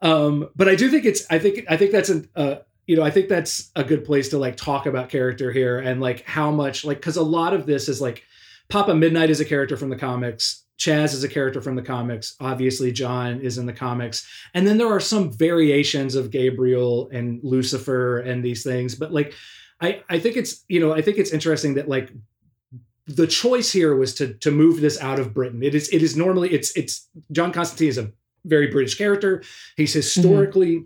[0.00, 3.02] Um but i do think it's i think i think that's an uh you know
[3.02, 6.50] i think that's a good place to like talk about character here and like how
[6.50, 8.24] much like because a lot of this is like
[8.68, 10.64] papa midnight is a character from the comics.
[10.78, 12.34] Chaz is a character from the comics.
[12.40, 14.26] Obviously john is in the comics.
[14.54, 18.96] And then there are some variations of gabriel and lucifer and these things.
[18.96, 19.32] But like
[19.80, 22.10] I, I think it's you know I think it's interesting that like
[23.06, 25.62] the choice here was to to move this out of Britain.
[25.62, 28.12] It is it is normally it's it's John Constantine is a
[28.44, 29.42] very British character.
[29.76, 30.84] He's historically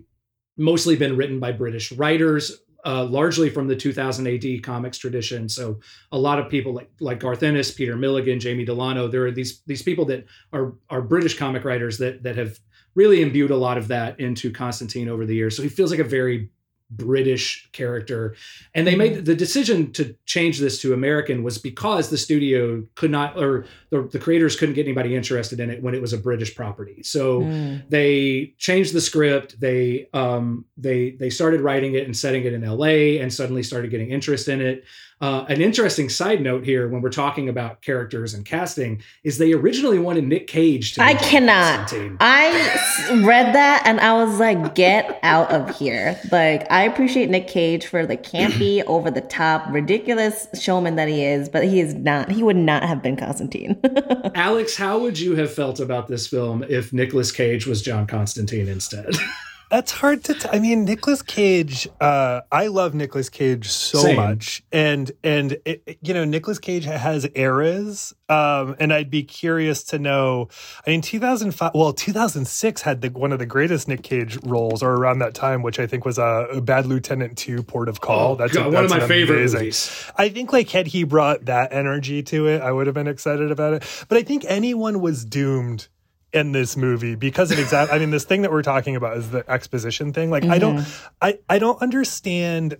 [0.57, 5.47] mostly been written by British writers, uh, largely from the 2000 AD comics tradition.
[5.47, 5.79] So
[6.11, 9.61] a lot of people like like Garth Ennis, Peter Milligan, Jamie Delano, there are these
[9.67, 12.59] these people that are are British comic writers that that have
[12.95, 15.55] really imbued a lot of that into Constantine over the years.
[15.55, 16.49] So he feels like a very
[16.89, 18.35] British character.
[18.73, 23.11] And they made the decision to change this to American was because the studio could
[23.11, 26.17] not, or the, the creators couldn't get anybody interested in it when it was a
[26.17, 27.03] British property.
[27.03, 27.89] So Mm.
[27.89, 29.59] they changed the script.
[29.59, 33.19] They um, they they started writing it and setting it in L.A.
[33.19, 34.83] and suddenly started getting interest in it.
[35.19, 39.51] Uh, an interesting side note here, when we're talking about characters and casting, is they
[39.51, 40.99] originally wanted Nick Cage to.
[40.99, 41.79] be I cannot.
[41.79, 42.17] Constantine.
[42.19, 46.19] I read that and I was like, get out of here.
[46.31, 51.25] Like, I appreciate Nick Cage for the campy, over the top, ridiculous showman that he
[51.25, 53.79] is, but he is not, he would not have been Constantine.
[54.35, 58.67] Alex, how would you have felt about this film if Nicolas Cage was John Constantine
[58.67, 59.15] instead?
[59.69, 60.33] That's hard to.
[60.33, 61.87] T- I mean, Nicolas Cage.
[61.99, 64.15] Uh, I love Nicolas Cage so Same.
[64.15, 68.13] much, and and it, you know, Nicolas Cage has eras.
[68.29, 70.49] Um, and I'd be curious to know.
[70.85, 71.71] I mean, 2005.
[71.73, 75.63] Well, 2006 had the, one of the greatest Nick Cage roles, or around that time,
[75.63, 78.33] which I think was a, uh, Bad Lieutenant 2, Port of Call.
[78.33, 80.11] Oh, that's God, a, one of my favorite amazing- movies.
[80.17, 83.49] I think like had he brought that energy to it, I would have been excited
[83.51, 84.05] about it.
[84.09, 85.87] But I think anyone was doomed
[86.37, 89.31] in this movie because of exactly I mean this thing that we're talking about is
[89.31, 90.29] the exposition thing.
[90.29, 91.07] Like I don't mm-hmm.
[91.21, 92.77] I I don't understand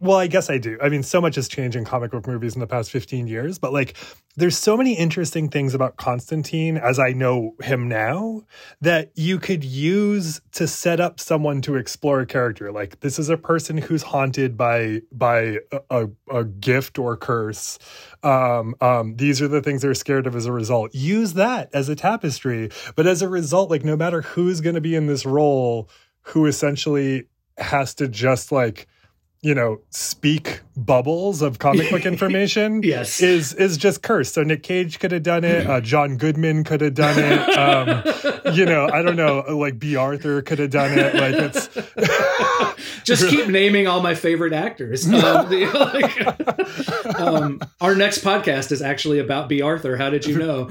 [0.00, 0.78] well, I guess I do.
[0.82, 3.58] I mean, so much has changed in comic book movies in the past 15 years,
[3.58, 3.96] but like
[4.36, 8.42] there's so many interesting things about Constantine as I know him now
[8.80, 12.70] that you could use to set up someone to explore a character.
[12.70, 15.58] Like this is a person who's haunted by by
[15.90, 17.78] a, a, gift or curse.
[18.22, 20.94] Um, um, these are the things they're scared of as a result.
[20.94, 22.70] Use that as a tapestry.
[22.94, 25.88] But as a result, like no matter who's going to be in this role,
[26.22, 27.24] who essentially
[27.56, 28.86] has to just like
[29.42, 33.20] you know speak bubbles of comic book information Yes.
[33.20, 36.80] is is just cursed so nick cage could have done it uh, john goodman could
[36.80, 40.96] have done it um you know i don't know like Bea Arthur could have done
[40.98, 41.68] it like it's
[43.04, 45.06] Just keep naming all my favorite actors.
[45.06, 45.12] Um,
[45.48, 45.66] the-
[47.06, 49.96] like, um, our next podcast is actually about Bea Arthur.
[49.96, 50.64] How did you know?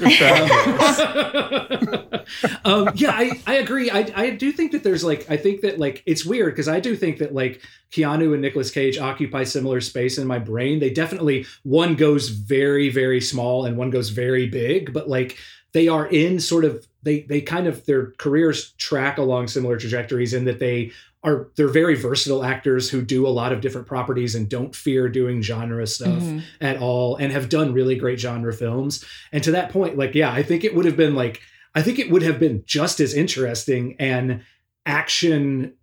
[2.65, 3.89] um, yeah, I, I agree.
[3.89, 6.79] I, I do think that there's like, I think that like, it's weird because I
[6.79, 10.79] do think that like Keanu and Nicolas Cage occupy similar space in my brain.
[10.79, 15.37] They definitely, one goes very, very small and one goes very big, but like,
[15.73, 20.33] they are in sort of they they kind of their careers track along similar trajectories
[20.33, 20.91] in that they
[21.23, 25.09] are they're very versatile actors who do a lot of different properties and don't fear
[25.09, 26.41] doing genre stuff Mhm.
[26.61, 30.31] at all and have done really great genre films and to that point like yeah
[30.31, 31.41] i think it would have been like
[31.75, 34.41] i think it would have been just as interesting an
[34.85, 35.73] action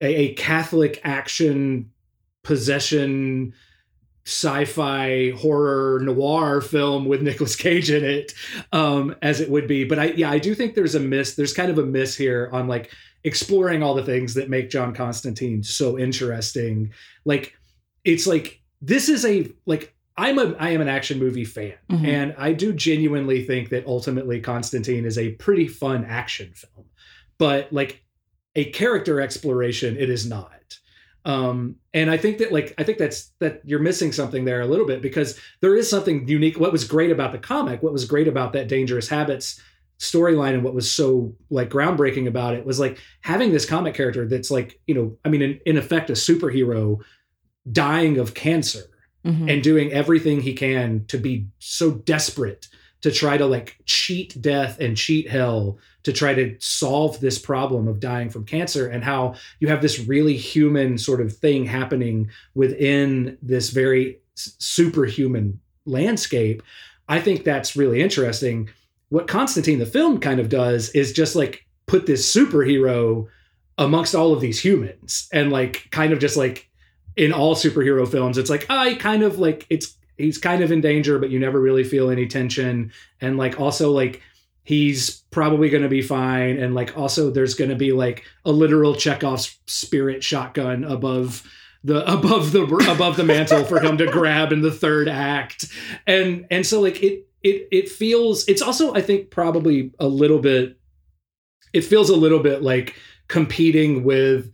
[0.00, 1.90] a catholic action
[2.42, 3.52] possession
[4.24, 8.32] sci-fi horror noir film with Nicolas Cage in it
[8.72, 9.84] um as it would be.
[9.84, 12.48] But I yeah I do think there's a miss there's kind of a miss here
[12.52, 12.92] on like
[13.24, 16.92] exploring all the things that make John Constantine so interesting.
[17.24, 17.54] Like
[18.04, 22.06] it's like this is a like I'm a I am an action movie fan Mhm.
[22.06, 26.86] and I do genuinely think that ultimately Constantine is a pretty fun action film.
[27.38, 28.04] But like
[28.54, 30.52] a character exploration it is not
[31.24, 34.66] um and i think that like i think that's that you're missing something there a
[34.66, 38.04] little bit because there is something unique what was great about the comic what was
[38.04, 39.60] great about that dangerous habits
[40.00, 44.26] storyline and what was so like groundbreaking about it was like having this comic character
[44.26, 46.98] that's like you know i mean in, in effect a superhero
[47.70, 48.82] dying of cancer
[49.24, 49.48] Mhm.
[49.48, 52.66] and doing everything he can to be so desperate
[53.02, 57.86] to try to like cheat death and cheat hell to try to solve this problem
[57.86, 62.28] of dying from cancer and how you have this really human sort of thing happening
[62.54, 66.62] within this very superhuman landscape.
[67.08, 68.70] I think that's really interesting.
[69.10, 73.28] What constantine the film kind of does is just like put this superhero
[73.78, 76.68] amongst all of these humans and like kind of just like
[77.16, 80.80] in all superhero films it's like i kind of like it's he's kind of in
[80.80, 82.92] danger but you never really feel any tension.
[83.20, 84.22] And like also like
[84.64, 86.58] he's probably going to be fine.
[86.58, 91.42] And like also there's going to be like a literal chekhov's spirit shotgun above
[91.84, 95.66] the above the above the mantle for him to grab in the third act.
[96.06, 100.38] And and so like it it it feels it's also i think probably a little
[100.38, 100.78] bit
[101.72, 102.94] it feels a little bit like
[103.26, 104.52] competing with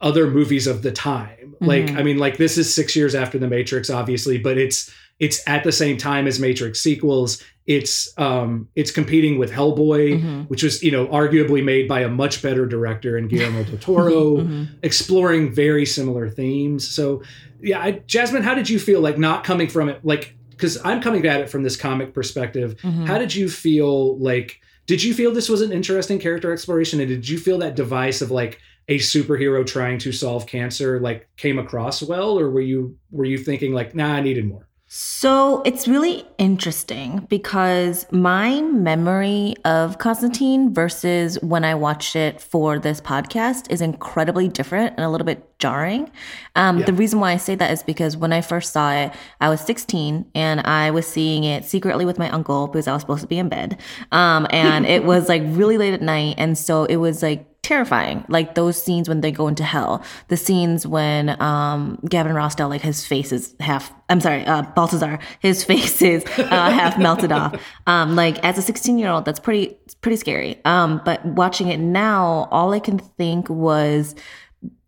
[0.00, 1.54] other movies of the time.
[1.60, 1.96] Like Mhm.
[1.96, 5.62] i mean like this is 6 years after the matrix obviously but it's it's at
[5.64, 10.48] the same time as matrix sequels it's um it's competing with hellboy Mhm.
[10.48, 14.36] which was you know arguably made by a much better director in guillermo del toro
[14.44, 14.68] Mhm.
[14.82, 16.86] exploring very similar themes.
[16.86, 17.22] So,
[17.62, 20.00] yeah, I, Jasmine, how did you feel like not coming from it?
[20.04, 22.76] Like, because I'm coming at it from this comic perspective.
[22.82, 23.06] Mhm.
[23.06, 24.60] How did you feel like?
[24.86, 28.20] Did you feel this was an interesting character exploration, and did you feel that device
[28.20, 32.96] of like a superhero trying to solve cancer like came across well, or were you
[33.10, 34.68] were you thinking like, nah, I needed more?
[34.96, 42.78] So it's really interesting because my memory of Constantine versus when I watched it for
[42.78, 46.12] this podcast is incredibly different and a little bit jarring.
[46.54, 46.84] Um, Yeah.
[46.84, 49.60] The reason why I say that is because when I first saw it, I was
[49.62, 53.26] 16 and I was seeing it secretly with my uncle because I was supposed to
[53.26, 53.80] be in bed.
[54.12, 56.36] Um, and it was like really late at night.
[56.38, 58.24] And so it was like terrifying.
[58.28, 62.82] Like those scenes when they go into hell, the scenes when um, Gavin Rossdale, like
[62.82, 63.92] his face is half.
[64.08, 67.60] I'm sorry, uh, Balthazar, his face is uh, half melted off.
[67.86, 70.60] Um, like as a 16 year old, that's pretty pretty scary.
[70.64, 74.14] Um, but watching it now, all I can think was.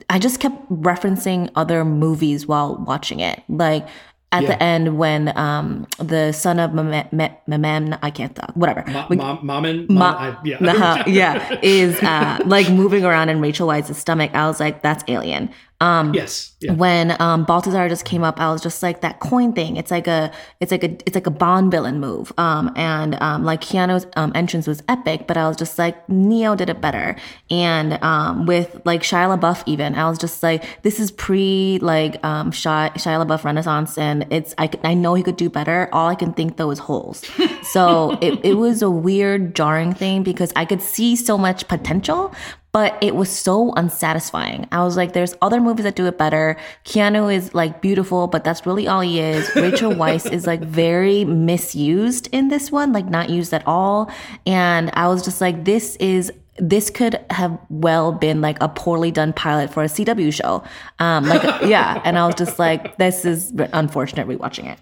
[0.09, 3.43] I just kept referencing other movies while watching it.
[3.49, 3.89] Like
[4.37, 4.49] at Yeah.
[4.51, 8.85] the end when um the son of Mamam, I can't talk, whatever.
[8.89, 10.57] Ma- When- mom, Mammon, Ma- Mom- I- yeah.
[10.73, 14.31] uh-huh, yeah, is uh, like moving around in Rachel Weisz's stomach.
[14.35, 15.51] I was like, that's alien.
[15.81, 16.53] Um, yes.
[16.61, 16.73] Yeah.
[16.73, 19.77] when um, Balthazar just came up, I was just like that coin thing.
[19.77, 22.33] It's like a, it's like a, it's like a Bond villain move.
[22.39, 26.55] Um, and um, like Keanu's um, entrance was epic, but I was just like Neo
[26.55, 27.15] did it better.
[27.51, 32.25] And um, with like Shia LaBeouf, even I was just like, this is pre like
[32.25, 35.91] um, Shia, Shia LaBeouf Renaissance, and it's I know he could do better.
[35.93, 37.23] All I can think though is holes.
[37.67, 42.33] So it, it was a weird, jarring thing because I could see so much potential,
[42.73, 44.69] but it was so unsatisfying.
[44.71, 46.46] I was like, there's other movies that do it better.
[46.85, 49.51] Keanu is like beautiful, but that's really all he is.
[49.57, 54.11] Rachel Weisz is like very misused in this one, like not used at all.
[54.47, 59.11] And I was just like, this is this could have well been like a poorly
[59.11, 60.63] done pilot for a CW show.
[60.99, 64.79] Um, like yeah, and I was just like, this is unfortunate rewatching it.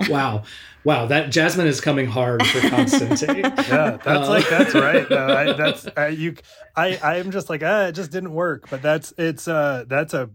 [0.10, 0.42] wow.
[0.84, 1.06] Wow.
[1.06, 3.42] That Jasmine is coming hard for Constantine.
[3.42, 5.08] Yeah, that's like that's right.
[5.10, 6.36] No, I, that's I, you.
[6.76, 8.68] I I'm just like ah, it just didn't work.
[8.70, 10.30] But that's it's uh that's a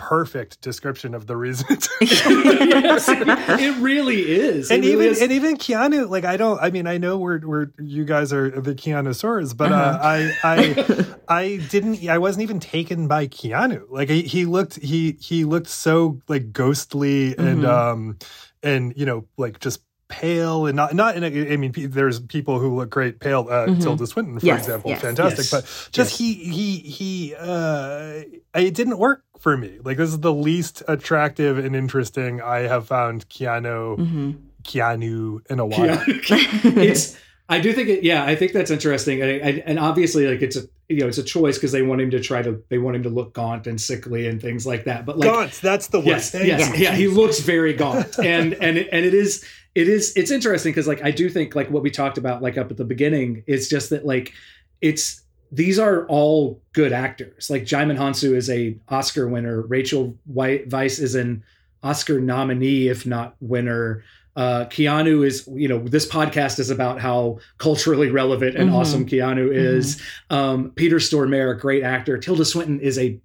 [0.00, 1.66] perfect description of the reason.
[2.00, 4.70] yes, it really is.
[4.70, 5.20] and It really even is.
[5.22, 6.58] and even Keanu, like I don't.
[6.60, 11.06] I mean, I know we're we're you guys are the Keanuseurs, but uh, I I
[11.28, 12.08] I didn't.
[12.08, 13.82] I wasn't even taken by Keanu.
[13.90, 18.18] Like he, he looked he he looked so like ghostly and um
[18.62, 22.20] and you know like just pale and not not in a, I mean pe- there's
[22.20, 25.00] people who look great pale uh, Tilda Swinton for Yes, example yes.
[25.00, 25.50] fantastic Yes.
[25.50, 28.22] but just he he he uh
[28.54, 32.86] it didn't work for me like this is the least attractive and interesting I have
[32.86, 37.16] found Keanu Keanu in a while it's
[37.48, 39.20] I do think it yeah, I think that's interesting.
[39.22, 42.00] And, and, and obviously like it's a you know, it's a choice because they want
[42.00, 44.84] him to try to they want him to look gaunt and sickly and things like
[44.84, 45.04] that.
[45.04, 46.84] But like Gaunt, that's the word yes, Thank yes, you.
[46.84, 48.18] yeah, he looks very gaunt.
[48.18, 51.54] And and it, and it is it is it's interesting because like I do think
[51.54, 54.32] like what we talked about like up at the beginning is just that like
[54.80, 57.50] it's these are all good actors.
[57.50, 59.62] Like Djimon Hounsou is a Oscar winner.
[59.62, 61.42] Rachel White Weisz is an
[61.82, 64.04] Oscar nominee, if not winner.
[64.36, 68.74] Uh, Keanu is, you know, this podcast is about how culturally relevant and Mhm.
[68.74, 70.00] awesome Keanu is.
[70.30, 72.16] Um, Peter Stormare, great actor.
[72.16, 73.18] Tilda Swinton is a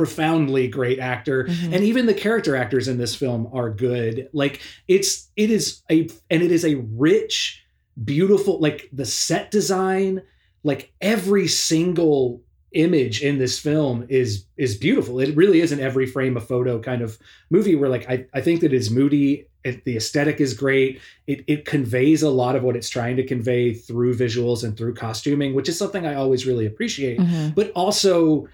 [0.00, 1.44] profoundly great actor.
[1.44, 1.74] Mhm.
[1.74, 4.28] and even the character actors in this film are good.
[4.32, 7.62] Like it's it is a and it is a rich
[8.02, 10.22] beautiful like the set design
[10.64, 15.20] like every single image in this film is is beautiful.
[15.20, 17.18] It really is an every frame a photo kind of
[17.50, 21.00] movie where like i, I think that it's moody it, the aesthetic is great.
[21.26, 24.94] It, it conveys a lot of what it's trying to convey through visuals and through
[24.94, 27.18] costuming which is something i always really appreciate.
[27.18, 27.54] Mhm.
[27.54, 28.48] but also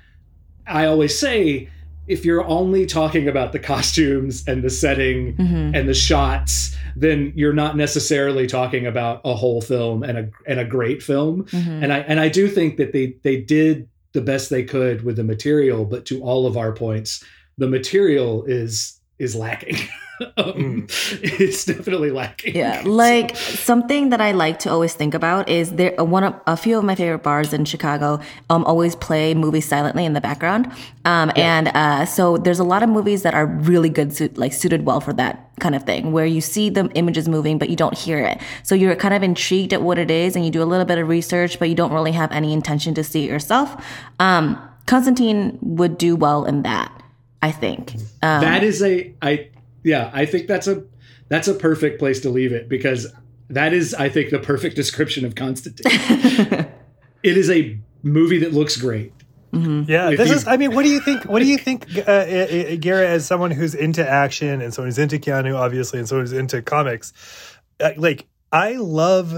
[0.66, 1.68] I always say
[2.09, 5.74] if you're only talking about the costumes and the setting Mhm.
[5.76, 10.61] and the shots, then you're not necessarily talking about a whole film and a and
[10.61, 11.44] a great film.
[11.50, 11.83] Mhm.
[11.83, 15.16] And I and I do think that they they did the best they could with
[15.16, 17.22] the material, but to all of our points,
[17.59, 19.76] the material is is lacking.
[20.37, 20.87] um,
[21.22, 22.55] It's definitely lacking.
[22.57, 26.57] Yeah, like something that I like to always think about is there one of a
[26.57, 30.70] few of my favorite bars in Chicago um always play movies silently in the background.
[31.05, 34.52] Um and uh so there's a lot of movies that are really good suit like
[34.52, 37.76] suited well for that kind of thing where you see the images moving but you
[37.76, 38.38] don't hear it.
[38.62, 40.98] So you're kind of intrigued at what it is and you do a little bit
[40.98, 43.85] of research but you don't really have any intention to see it yourself.
[44.18, 46.92] Um Constantine would do well in that,
[47.42, 47.94] I think.
[48.22, 49.48] Um, that is a I
[49.87, 50.83] yeah, I think that's a
[51.29, 53.07] that's a perfect place to leave it because
[53.49, 55.87] that is I think the perfect description of Constantine.
[57.22, 59.12] it is a movie that looks great.
[59.53, 60.46] Yeah, If this you- is.
[60.46, 61.25] I mean, what do you think?
[61.25, 64.88] What do you think, uh, uh, uh, Garrett, as someone who's into action and someone
[64.88, 67.14] who's into Keanu, obviously, and someone who's into comics?
[67.81, 69.33] Uh, like, I love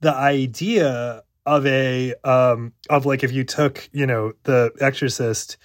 [0.00, 5.56] the idea of a um of like if you took you know the Exorcist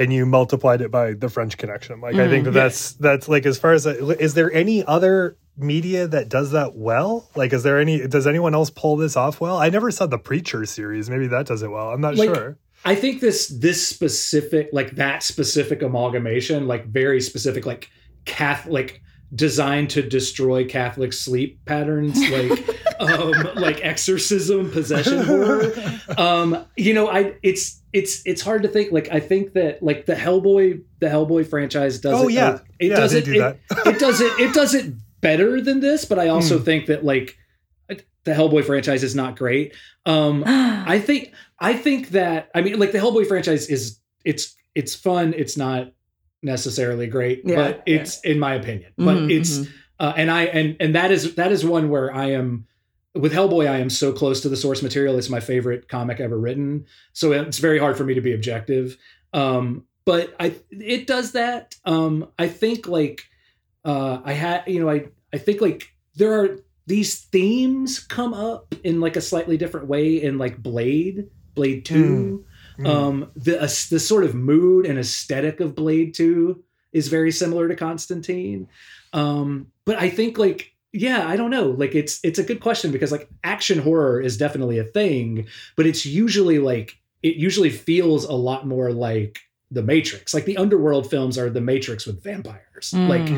[0.00, 2.00] and you multiplied it by the French Connection.
[2.00, 6.08] Like, I think that that's that's like as far as is there any other media
[6.08, 7.28] that does that well?
[7.36, 8.08] Like, is there any?
[8.08, 9.58] Does anyone else pull this off well?
[9.58, 11.10] I never saw the Preacher series.
[11.10, 11.90] Maybe that does it well.
[11.90, 12.58] I'm not Like, sure.
[12.82, 17.90] I think this this specific like that specific amalgamation, like very specific, like
[18.24, 19.02] Catholic
[19.34, 22.68] designed to destroy Catholic sleep patterns, like
[23.00, 25.72] um, like exorcism, possession horror.
[26.16, 28.92] Um, you know, I it's it's it's hard to think.
[28.92, 32.34] Like I think that like the Hellboy the Hellboy franchise does Oh, it.
[32.34, 32.58] yeah.
[32.78, 33.24] it Yeah, does they it.
[33.24, 33.86] do it, that.
[33.86, 34.32] it does it.
[34.38, 36.04] It does it better than this.
[36.04, 36.64] But I also Hmm.
[36.64, 37.36] think that like
[38.24, 39.74] the Hellboy franchise is not great.
[40.06, 44.94] Um, I think I think that I mean like the Hellboy franchise is it's it's
[44.94, 45.34] fun.
[45.36, 45.92] It's not
[46.42, 48.92] necessarily great, Yeah, but it's in my opinion.
[48.96, 49.68] But Mhm, it's mhm.
[49.98, 52.66] uh, and I and and that is that is one where I am
[53.14, 53.68] with Hellboy.
[53.68, 55.18] I am so close to the source material.
[55.18, 58.96] It's my favorite comic ever written, so it's very hard for me to be objective.
[59.32, 61.76] Um, but I it does that.
[61.84, 63.24] Um, I think like
[63.84, 68.74] uh, I had you know I I think like there are these themes come up
[68.82, 72.44] in like a slightly different way in like Blade, Blade Two.
[72.78, 72.88] Mm.
[72.88, 77.68] Um, the uh, the sort of mood and aesthetic of Blade Two is very similar
[77.68, 78.68] to Constantine.
[79.12, 81.68] Um, but I think like yeah, I don't know.
[81.70, 85.86] Like it's it's a good question because like action horror is definitely a thing, but
[85.86, 89.38] it's usually like it usually feels a lot more like
[89.70, 90.34] the Matrix.
[90.34, 92.92] Like the underworld films are the Matrix with vampires.
[92.94, 93.08] Mm.
[93.08, 93.28] Like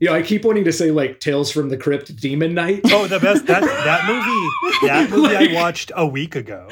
[0.00, 2.82] you know, I keep wanting to say like Tales from the Crypt, Demon Knight.
[2.86, 4.48] Oh, the best that that movie.
[4.86, 6.68] That movie Like- I watched a week ago,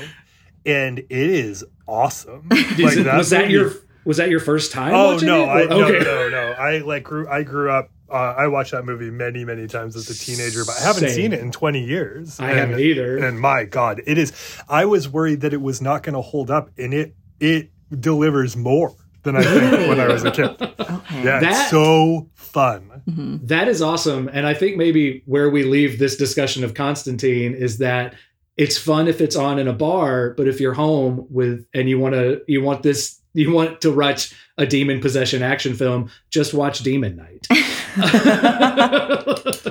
[0.66, 2.48] and it is awesome.
[2.52, 3.72] Is Like, it- was that your
[4.04, 4.92] was that your first time?
[4.94, 5.46] Oh watching no, it?
[5.48, 6.52] I, Or- no, no, no.
[6.52, 7.28] I like grew.
[7.28, 7.90] I grew up.
[8.12, 11.14] Uh, I watched that movie many, many times as a teenager, but I haven't Same.
[11.14, 12.38] seen it in twenty years.
[12.38, 13.16] I And- haven't either.
[13.18, 14.32] And my God, it is.
[14.68, 18.56] I was worried that it was not going to hold up, and it it delivers
[18.56, 20.50] more than I think when I was a kid.
[20.92, 21.24] Okay.
[21.24, 23.02] Yeah, That- it's so fun.
[23.08, 23.46] Mhm.
[23.48, 24.28] That is awesome.
[24.32, 28.14] And I think maybe where we leave this discussion of Constantine is that
[28.56, 31.98] it's fun if it's on in a bar, but if you're home with and you
[31.98, 36.52] want to you want this you want to watch a demon possession action film, just
[36.54, 37.46] watch Demon Knight.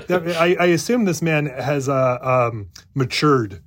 [0.09, 3.61] I, I assume this man has uh, um, matured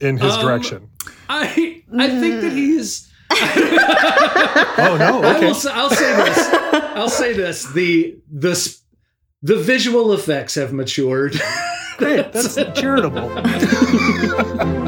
[0.00, 0.90] in his Um, direction.
[1.28, 6.38] I I think that he's Oh no, I will, I'll say this.
[6.72, 7.64] I'll say this.
[7.72, 8.76] The the
[9.42, 11.38] the visual effects have matured.
[11.98, 13.28] Great, that's charitable.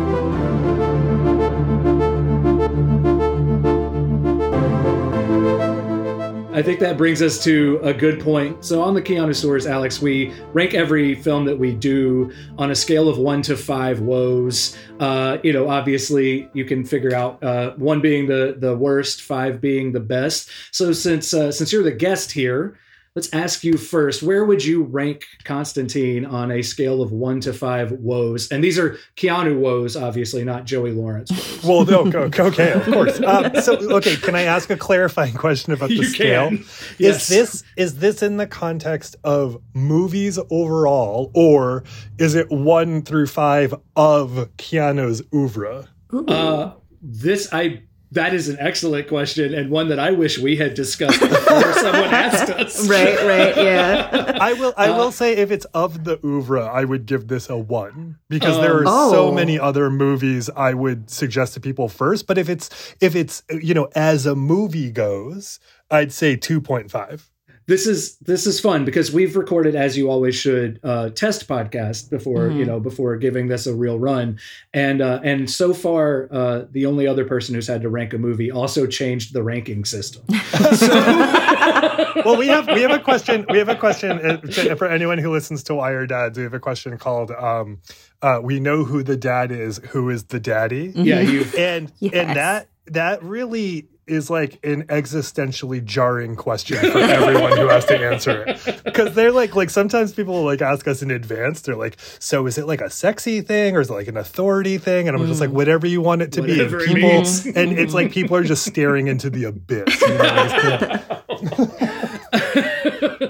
[6.60, 8.66] I think that brings us to a good point.
[8.66, 13.08] So on the Keanuseurs, Alex, we rank every film that we do on a scale
[13.08, 14.76] of one to five woes.
[14.98, 19.58] Uh, you know, obviously you can figure out uh, one being the the worst, five
[19.62, 20.50] being the best.
[20.70, 22.78] So since uh, since you're the guest here,
[23.20, 27.52] let's ask you first: Where would you rank Constantine on a scale of one to
[27.52, 28.50] five woes?
[28.50, 31.30] And these are Keanu woes, obviously, not Joey Lawrence.
[31.62, 33.20] Well, no, go- okay, of course.
[33.20, 36.48] Um, so, okay, can I ask a clarifying question about the You scale?
[36.48, 36.64] can.
[36.98, 41.84] Is this is this in the context of movies overall, or
[42.18, 45.86] is it one through five of Keanu's oeuvre?
[46.26, 47.82] Uh, this I
[48.12, 52.10] that is an excellent question and one that I wish we had discussed before someone
[52.12, 52.88] asked us.
[52.88, 54.36] right, right, yeah.
[54.40, 54.74] I will.
[54.76, 58.16] I Uh, will say, if it's of the oeuvre, I would give this a one
[58.28, 59.32] because there are Um, so Oh.
[59.32, 62.26] many other movies I would suggest to people first.
[62.26, 62.68] But if it's
[63.00, 67.29] if it's you know as a movie goes, I'd say two point five.
[67.70, 72.10] This is this is fun because we've recorded as you always should uh, test podcast
[72.10, 72.56] before Mhm.
[72.58, 74.38] you know before giving this a real run
[74.74, 78.18] and uh, and so far uh, the only other person who's had to rank a
[78.18, 80.22] movie also changed the ranking system.
[82.24, 83.46] well, we have we have a question.
[83.48, 86.36] We have a question uh, for anyone who listens to Why Are Dads.
[86.38, 87.78] We have a question called um,
[88.22, 89.78] uh, "We know who the dad is.
[89.90, 92.14] Who is the daddy?" yeah, you And Yes.
[92.14, 97.98] and that that really is like an existentially jarring question for everyone who has to
[97.98, 98.60] answer it.
[98.90, 101.60] Because they're like like sometimes people like ask us in advance.
[101.60, 104.78] They're like so is it like a sexy thing or is it like an authority
[104.78, 105.06] thing?
[105.08, 106.60] And i'm just like whatever you want it to be.
[106.60, 107.46] And people means.
[107.56, 110.00] and it's like people are just staring into the abyss.
[110.02, 111.00] You know?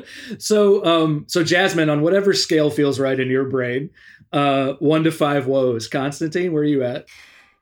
[0.39, 3.91] So um so Jasmine on whatever scale feels right in your brain
[4.33, 5.89] uh one to five woes.
[5.89, 7.07] Constantine where are you at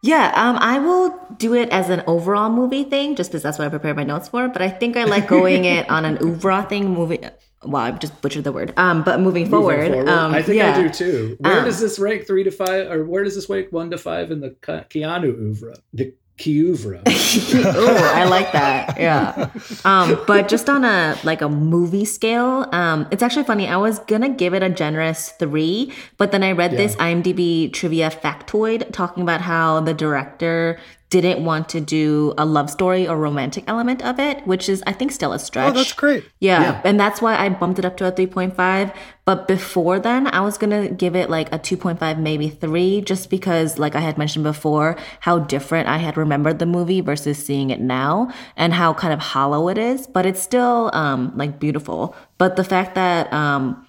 [0.02, 3.66] Yeah, um, I will do it as an overall movie thing, just because that's what
[3.66, 4.48] I prepared my notes for.
[4.48, 7.28] But I think I like going it on an oeuvre thing, moving.
[7.64, 8.72] Well, I just butchered the word.
[8.76, 10.76] Um, but moving forward, Moving um, I think yeah.
[10.76, 11.36] I do too.
[11.40, 13.98] Where Um, does this rank three to five, or where does this rank one to
[13.98, 15.74] five in the Ke- Keanu oeuvre?
[15.92, 17.02] The Keouvre.
[17.06, 18.98] oh, I like that.
[18.98, 19.50] Yeah.
[19.84, 23.68] Um, but just on a like a movie scale, um, it's actually funny.
[23.68, 28.10] I was gonna give it a generous three, but then I read this IMDb trivia
[28.10, 30.78] factoid talking about how the director
[31.10, 34.92] didn't want to do a love story or romantic element of it, which is I
[34.92, 35.70] think still a stretch.
[35.70, 36.24] Oh, that's great.
[36.38, 36.60] Yeah.
[36.60, 36.82] Yeah.
[36.84, 38.94] And that's why I bumped it up to a 3.5.
[39.24, 43.30] But before then, I was going to give it like a 2.5, maybe 3, just
[43.30, 47.70] because, like I had mentioned before, how different I had remembered the movie versus seeing
[47.70, 50.06] it now and how kind of hollow it is.
[50.06, 52.14] But it's still um, like beautiful.
[52.36, 53.86] But the fact that um,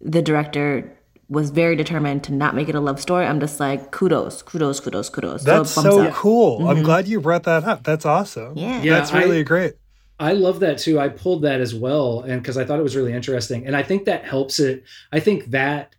[0.00, 0.96] the director
[1.30, 4.80] was very determined to not make it a love story, I'm just like, kudos, kudos,
[4.80, 5.44] kudos, kudos.
[5.44, 6.12] That's thumbs so up.
[6.12, 6.68] cool.
[6.68, 7.84] I'm glad you brought that up.
[7.84, 8.58] That's awesome.
[8.58, 8.82] Yeah.
[8.82, 9.74] Yeah, That's really I- great.
[10.18, 11.00] I love that too.
[11.00, 13.82] I pulled that as well, and because I thought it was really interesting, and I
[13.82, 14.84] think that helps it.
[15.12, 15.94] I think that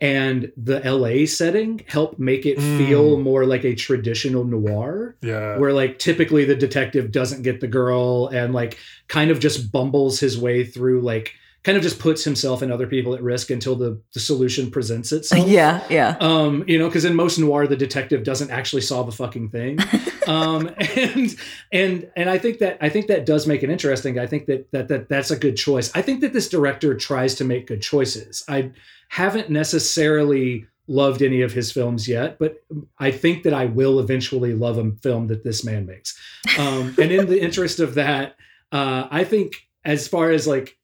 [0.00, 2.78] and the LA setting help make it Mm.
[2.78, 5.58] feel more like a traditional noir, Yeah.
[5.58, 8.78] where like typically the detective doesn't get the girl and like
[9.08, 12.86] kind of just bumbles his way through, like kind of just puts himself and other
[12.86, 15.46] people at risk until the the solution presents itself.
[15.50, 16.16] Yeah, yeah.
[16.20, 19.78] Um, you know, because in most noir, the detective doesn't actually solve a fucking thing.
[20.26, 21.36] um, and
[21.72, 24.18] and and I think that I think that does make it interesting.
[24.18, 25.90] I think that that that that's a good choice.
[25.94, 28.44] I think that this director tries to make good choices.
[28.48, 28.70] I
[29.08, 32.62] haven't necessarily loved any of his films yet, but
[32.98, 36.18] I think that I will eventually love a film that this man makes.
[36.58, 38.34] Um, and in the interest of that,
[38.72, 40.76] uh, I think as far as like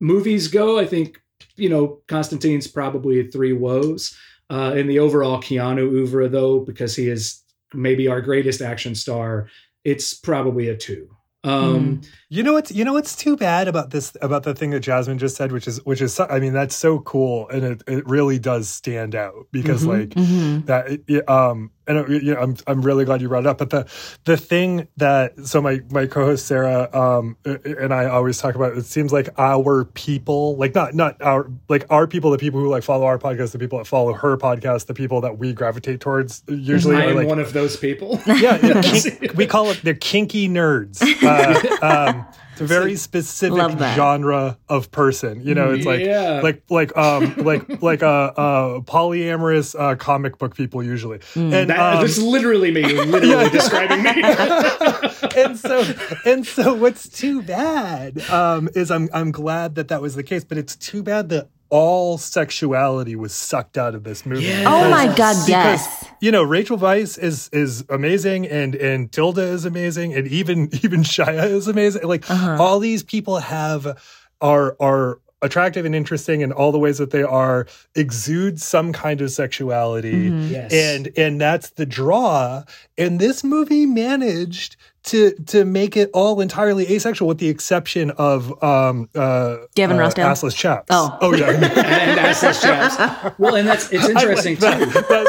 [0.00, 1.20] movies go, I think
[1.56, 4.16] you know Constantine's probably three woes.
[4.50, 7.40] Uh, in the overall Keanu oeuvre, though, because he is
[7.72, 9.48] maybe our greatest action star,
[9.84, 11.08] it's probably a two.
[11.44, 14.80] Um, You know what's you know what's too bad about this about the thing that
[14.80, 17.82] Jasmine just said, which is which is so- I mean that's so cool and it,
[17.86, 19.86] it really does stand out because Mhm.
[19.86, 20.66] like Mm-hmm.
[20.66, 23.58] that it- it, um and you know, I'm I'm really glad you brought it up.
[23.58, 23.88] But the
[24.24, 28.84] the thing that so my my co-host Sarah um and I always talk about it
[28.84, 32.82] seems like our people like not not our like our people the people who like
[32.82, 36.42] follow our podcast the people that follow her podcast the people that we gravitate towards
[36.48, 38.20] usually I are like one of those people.
[38.26, 41.00] yeah, kink, we call it they're kinky nerds.
[41.22, 42.26] Uh, um,
[42.60, 45.40] very specific genre of person.
[45.46, 46.40] You know, it's like Yeah.
[46.42, 48.06] like like um like like uh,
[48.36, 51.20] uh polyamorous uh, comic book people usually.
[51.34, 54.22] And That, um, that's literally me, literally describing me.
[55.36, 55.84] and so
[56.24, 60.44] and so what's too bad um is I'm I'm glad that that was the case,
[60.44, 64.44] but it's too bad that all sexuality was sucked out of this movie.
[64.44, 64.66] Yes.
[64.66, 66.04] Oh my God, because yes.
[66.20, 71.02] you know Rachel Weisz is is amazing and and Tilda is amazing and even even
[71.02, 72.02] Shia is amazing.
[72.02, 72.62] Like uh-huh.
[72.62, 73.98] all these people have
[74.40, 79.20] are are attractive and interesting in all the ways that they are exude some kind
[79.22, 80.52] of sexuality mm-hmm.
[80.52, 80.72] Yes.
[80.72, 82.62] and and that's the draw
[82.98, 88.52] and this movie managed to to make it all entirely asexual with the exception of
[88.62, 90.26] um uh Gavin uh, Rossdale?
[90.30, 91.16] assless chaps Oh.
[91.22, 93.38] oh yeah and assless chaps.
[93.38, 94.86] Well, and that's it's interesting that, too.
[95.08, 95.26] that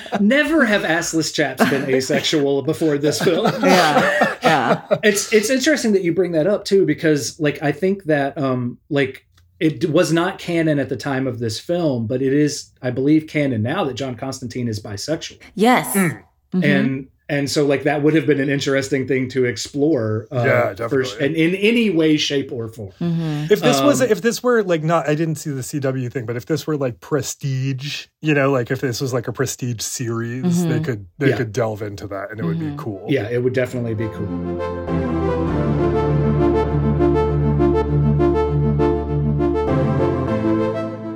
[0.00, 3.46] mismatch Never have assless chaps been asexual before this film.
[3.62, 4.86] Yeah, yeah.
[5.02, 8.78] it's it's interesting that you bring that up too because like I think that um
[8.90, 9.26] like
[9.58, 13.26] it was not canon at the time of this film, but it is I believe
[13.26, 15.40] canon now that John Constantine is bisexual.
[15.54, 15.94] Yes.
[15.96, 16.22] Mm.
[16.54, 16.64] Mhm.
[16.64, 20.68] And and so like that would have been an interesting thing to explore uh, Yeah,
[20.88, 21.26] for- definitely.
[21.26, 22.92] and in any way shape or form.
[23.00, 23.50] Mhm.
[23.50, 26.26] If this was Um, if this were like not I didn't see the CW thing,
[26.26, 29.80] but if this were like prestige, you know, like if this was like a prestige
[29.80, 30.84] series, they Mhm.
[30.84, 31.36] could they Yeah.
[31.38, 32.76] could delve into that and it would be Mhm.
[32.76, 33.04] cool.
[33.08, 35.42] Yeah, it would definitely be cool.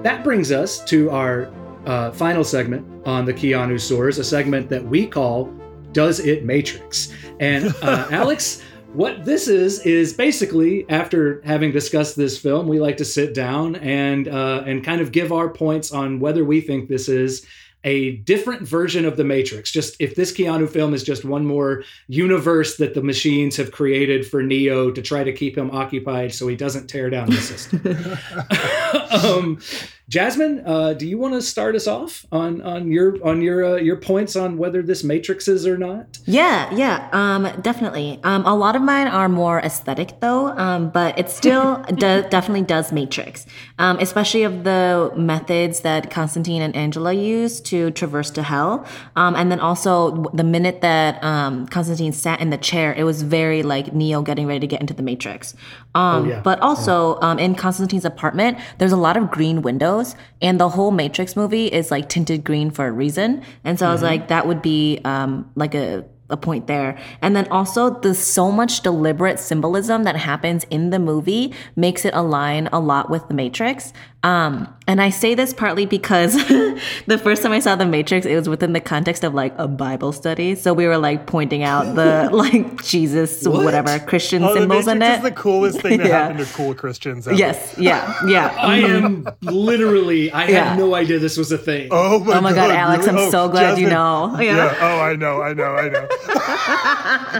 [0.02, 1.50] That brings us to our
[1.86, 5.52] uh, final segment on the Keanuseurs, a segment that we call
[5.92, 7.12] Does It Matrix?
[7.40, 8.62] And uh, Alex,
[8.92, 13.76] what this is, is basically after having discussed this film, we like to sit down
[13.76, 17.46] and, uh, and kind of give our points on whether we think this is
[17.86, 19.70] a different version of the Matrix.
[19.70, 24.26] Just if this Keanu film is just one more universe that the machines have created
[24.26, 27.80] for Neo to try to keep him occupied so he doesn't tear down the system.
[29.24, 29.60] um,
[30.08, 33.74] Jasmine, uh, do you want to start us off on on your on your uh,
[33.74, 36.18] your points on whether this Matrix is or not?
[36.26, 38.20] Yeah, yeah, um, definitely.
[38.22, 42.62] Um, a lot of mine are more aesthetic though, um, but it still do- definitely
[42.62, 43.46] does Matrix,
[43.80, 48.86] um, especially of the methods that Constantine and Angela use to traverse to hell.
[49.16, 53.22] Um, and then also the minute that um, Constantine sat in the chair, it was
[53.22, 55.56] very like Neo getting ready to get into the Matrix.
[55.96, 56.40] Um, yeah.
[56.40, 60.90] But also um, in Constantine's apartment, there's a lot of green windows, and the whole
[60.90, 63.42] Matrix movie is like tinted green for a reason.
[63.64, 66.98] And so I was like, that would be um, like a a point there.
[67.22, 72.14] And then also the so much deliberate symbolism that happens in the movie makes it
[72.14, 73.92] align a lot with the Matrix.
[74.26, 76.34] Um, and I say this partly because
[77.06, 79.68] the first time I saw The Matrix, it was within the context of like a
[79.68, 80.56] Bible study.
[80.56, 83.64] So we were like pointing out the like Jesus, What?
[83.64, 85.26] whatever Christian Oh, the symbols in Matrix it.
[85.26, 86.18] is the coolest thing that Yeah.
[86.28, 87.28] happened to cool Christians.
[87.28, 87.36] Ever.
[87.36, 88.48] yes, yeah, yeah.
[88.58, 90.32] I am literally.
[90.32, 90.70] I Yeah.
[90.70, 91.88] had no idea this was a thing.
[91.92, 93.22] Oh my, Oh my God, Alex, really?
[93.22, 94.36] I'm Oh, so glad you know.
[94.40, 94.74] Yeah.
[94.80, 96.08] Oh, I know, I know, I know.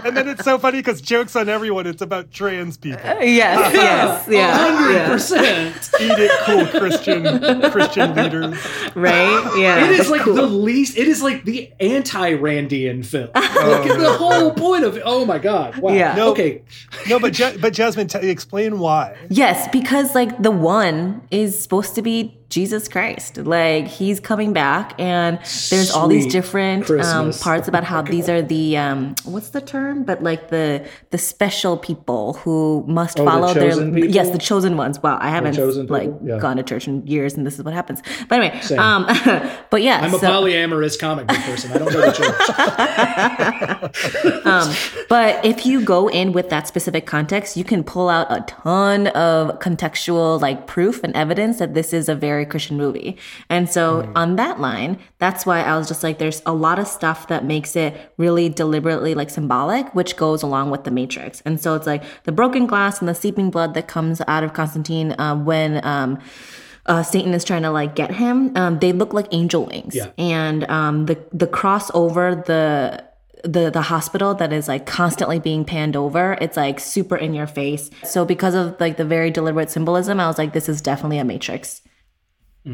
[0.05, 1.85] and then it's so funny because jokes on everyone.
[1.87, 3.01] It's about trans people.
[3.21, 5.07] Yes, yes, yeah, hundred yeah.
[5.09, 5.89] percent.
[5.99, 8.57] Eat it, cool Christian Christian leaders.
[8.95, 9.85] right, yeah.
[9.85, 10.97] It is like the least.
[10.97, 13.29] It is like the anti-Randian film.
[13.67, 14.99] Like the whole point of.
[15.03, 15.77] Oh my god!
[15.77, 15.91] Wow.
[15.93, 16.15] Yeah.
[16.15, 16.31] No.
[16.31, 16.61] Okay.
[17.09, 19.15] No, but Ja- but Jasmine, t- explain why.
[19.29, 23.37] Yes, because like the one is supposed to be Jesus Christ.
[23.37, 25.37] Like he's coming back, and
[25.69, 30.03] there's all these different um, parts about how these are the um, what's the term?
[30.03, 34.09] But like the the special people who must Oh, the follow their people?
[34.09, 35.01] yes, the chosen ones.
[35.01, 35.57] Wow, I haven't
[35.89, 36.11] like?
[36.23, 36.37] Yeah.
[36.39, 38.01] gone to church in years, and this is what happens.
[38.29, 38.79] But anyway, Same.
[38.79, 39.05] um,
[39.69, 41.71] but yeah, I'm a polyamorous comic book person.
[41.71, 42.33] I don't go to church.
[44.47, 44.73] Um,
[45.09, 49.07] but if you go in with that specific context, you can pull out a ton
[49.07, 53.17] of contextual like proof and evidence that this is a very Christian movie.
[53.49, 56.87] And so on that line, that's why I was just like, there's a lot of
[56.87, 61.41] stuff that makes it really deliberately like symbolic, which goes along with the Matrix.
[61.45, 64.53] And so it's like the broken glass and the seeping blood that comes out of
[64.53, 65.83] Constantine uh, when.
[65.85, 66.19] Um,
[66.85, 68.55] uh, Satan is trying to like get him.
[68.55, 70.11] Um, they look like angel wings, Yeah.
[70.17, 73.03] and um, the the cross over the
[73.43, 76.37] the the hospital that is like constantly being panned over.
[76.39, 77.89] It's like super in your face.
[78.05, 81.25] So because of like the very deliberate symbolism, I was like, this is definitely a
[81.25, 81.81] Matrix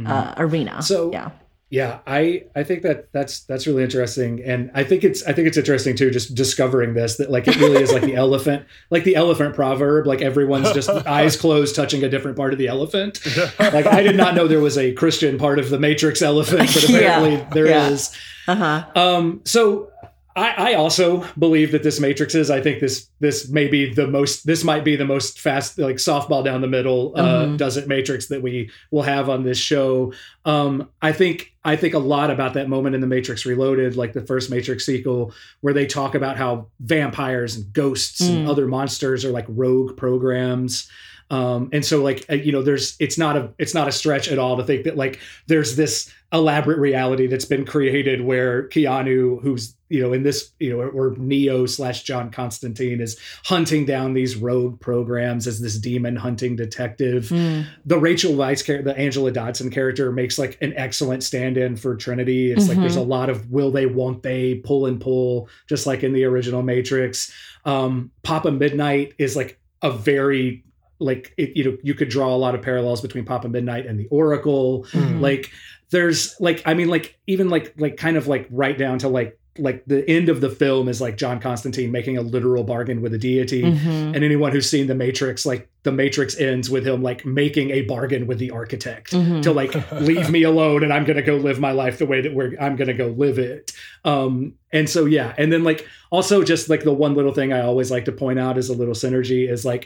[0.05, 0.71] uh, arena.
[0.71, 0.81] Mm-hmm.
[0.81, 1.29] So- yeah,
[1.69, 5.47] Yeah, I I think that that's that's really interesting, and I think it's I think
[5.47, 9.03] it's interesting too, just discovering this that like it really is like the elephant, like
[9.05, 10.87] the elephant proverb, like everyone's just
[11.17, 13.19] eyes closed, touching a different part of the elephant.
[13.59, 16.89] Like I did not know there was a Christian part of the Matrix elephant, but
[16.89, 18.11] Yeah, apparently there is.
[18.47, 18.53] yeah.
[18.53, 19.01] uh huh.
[19.01, 19.89] Um, so
[20.35, 22.49] I, I also believe that this Matrix is.
[22.49, 24.45] I think this this may be the most.
[24.47, 27.57] This might be the most fast, like softball down the middle, uh, Mhm.
[27.57, 30.11] does it Matrix that we will have on this show.
[30.45, 34.13] Um, I think I think a lot about that moment in the Matrix Reloaded, like
[34.13, 38.49] the first Matrix sequel, where they talk about how vampires and ghosts and Mm.
[38.49, 40.89] other monsters are like rogue programs.
[41.33, 44.27] Um, and so like uh, you know there's it's not a it's not a stretch
[44.27, 49.41] at all to think that like there's this elaborate reality that's been created where Keanu
[49.41, 54.13] who's you know in this you know or, Neo slash John Constantine is hunting down
[54.13, 57.65] these rogue programs as this demon hunting detective Mm.
[57.85, 62.51] the Rachel Weisz character, the Angela Dodson character, makes like an excellent stand-in for Trinity.
[62.51, 66.03] It's like there's a lot of will they, won't they, pull and pull, just like
[66.03, 67.33] in the original Matrix.
[67.65, 70.63] Um, Papa Midnight is like a very
[71.03, 73.99] like it, you know you could draw a lot of parallels between Papa Midnight and
[73.99, 74.85] the Oracle.
[74.91, 75.21] Mhm.
[75.21, 75.51] Like
[75.91, 79.37] there's like I mean like even like like kind of like right down to like
[79.59, 83.13] like the end of the film is like John Constantine making a literal bargain with
[83.13, 84.15] a deity Mhm.
[84.15, 87.81] and anyone who's seen the matrix like the matrix ends with him like making a
[87.83, 89.43] bargain with the architect Mhm.
[89.43, 92.33] to like leave me alone and i'm gonna go live my life the way that
[92.33, 93.71] we're i'm gonna go live it
[94.05, 97.61] um and so yeah and then like also just like the one little thing i
[97.61, 99.85] always like to point out as a little synergy is like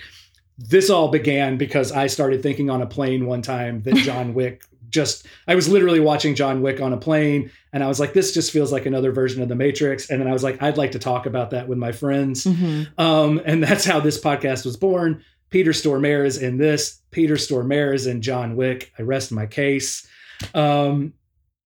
[0.57, 4.63] this all began because i started thinking on a plane one time that john wick
[4.89, 8.33] just i was literally watching john wick on a plane and i was like this
[8.33, 10.91] just feels like another version of the matrix and then i was like i'd like
[10.93, 12.87] to talk about that with my friends Mhm.
[12.99, 15.23] um, and that's how this podcast was born.
[15.49, 16.99] Peter Stormare is in this.
[17.11, 18.91] Peter Stormare is in John Wick.
[18.99, 20.05] I rest my case.
[20.53, 21.13] Um,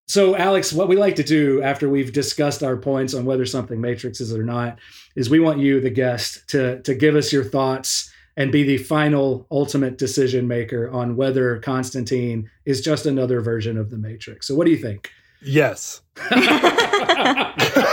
[0.07, 3.81] so, Alex, what we like to do after we've discussed our points on whether something
[3.81, 4.77] Matrix is or not
[5.15, 8.77] is we want you, the guest, to to give us your thoughts and be the
[8.77, 14.47] final, ultimate decision maker on whether Constantine is just another version of the Matrix.
[14.47, 15.11] So, what do you think?
[15.41, 16.01] Yes.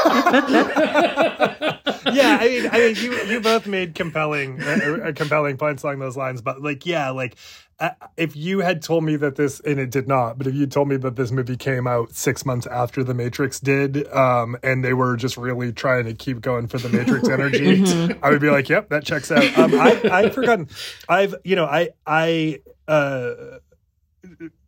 [2.12, 6.16] yeah, I mean, I mean, you you both made compelling, uh, compelling points along those
[6.16, 6.40] lines.
[6.42, 7.36] But like, yeah, like
[7.80, 10.66] uh, if you had told me that this, and it did not, but if you
[10.66, 14.84] told me that this movie came out six months after The Matrix did, um, and
[14.84, 17.82] they were just really trying to keep going for the Matrix energy,
[18.22, 19.56] I would be like, yep, that checks out.
[19.58, 20.68] Um, I I've forgotten.
[21.08, 22.60] I've you know, I I.
[22.86, 23.58] uh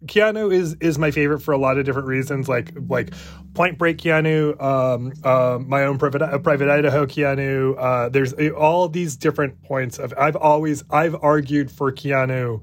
[0.07, 3.13] Keanu is is my favorite for a lot of different reasons, like like
[3.55, 7.75] Point Break Keanu, um, uh, my own private uh, private Idaho Keanu.
[7.79, 10.15] Uh, there's uh, all these different points of.
[10.17, 12.63] I've always I've argued for Keanu,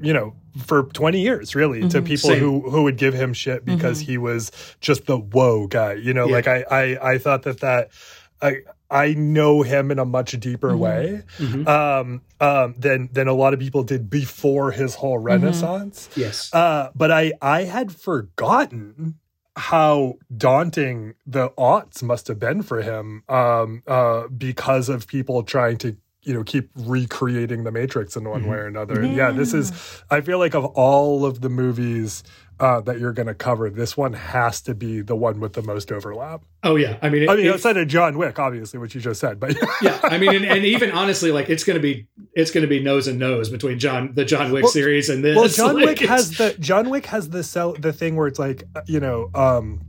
[0.00, 2.40] you know, for 20 years really to people Same.
[2.40, 4.50] who who would give him shit because he was
[4.80, 5.92] just the whoa guy.
[5.94, 6.32] You know, Yeah.
[6.34, 7.90] like I I I thought that that.
[8.42, 8.58] I,
[8.90, 10.78] I know him in a much deeper Mm-hmm.
[10.80, 11.66] way Mhm.
[11.68, 15.26] um, um, than than a lot of people did before his whole Mm-hmm.
[15.26, 16.08] renaissance.
[16.14, 16.50] yes.
[16.52, 19.16] Uh, but I I had forgotten
[19.56, 25.78] how daunting the aughts must have been for him um, uh, because of people trying
[25.78, 28.48] to you know keep recreating the Matrix in one Mhm.
[28.50, 29.00] way or another.
[29.00, 29.72] And yeah, this is
[30.10, 32.22] I feel like of all of the movies
[32.58, 35.62] uh, that you're going to cover, this one has to be the one with the
[35.62, 36.42] most overlap.
[36.62, 36.96] oh yeah.
[37.02, 39.54] I mean, it, I mean, outside of John Wick, obviously, which you just said, but
[39.82, 39.98] yeah.
[40.02, 43.18] I mean, and, and even honestly, like it's gonna be it's gonna be nose and
[43.18, 45.36] nose between John the John Wick Well- series and this.
[45.36, 48.38] well, John Like, Wick has the John Wick has the cell the thing where it's
[48.38, 49.80] like uh, you know um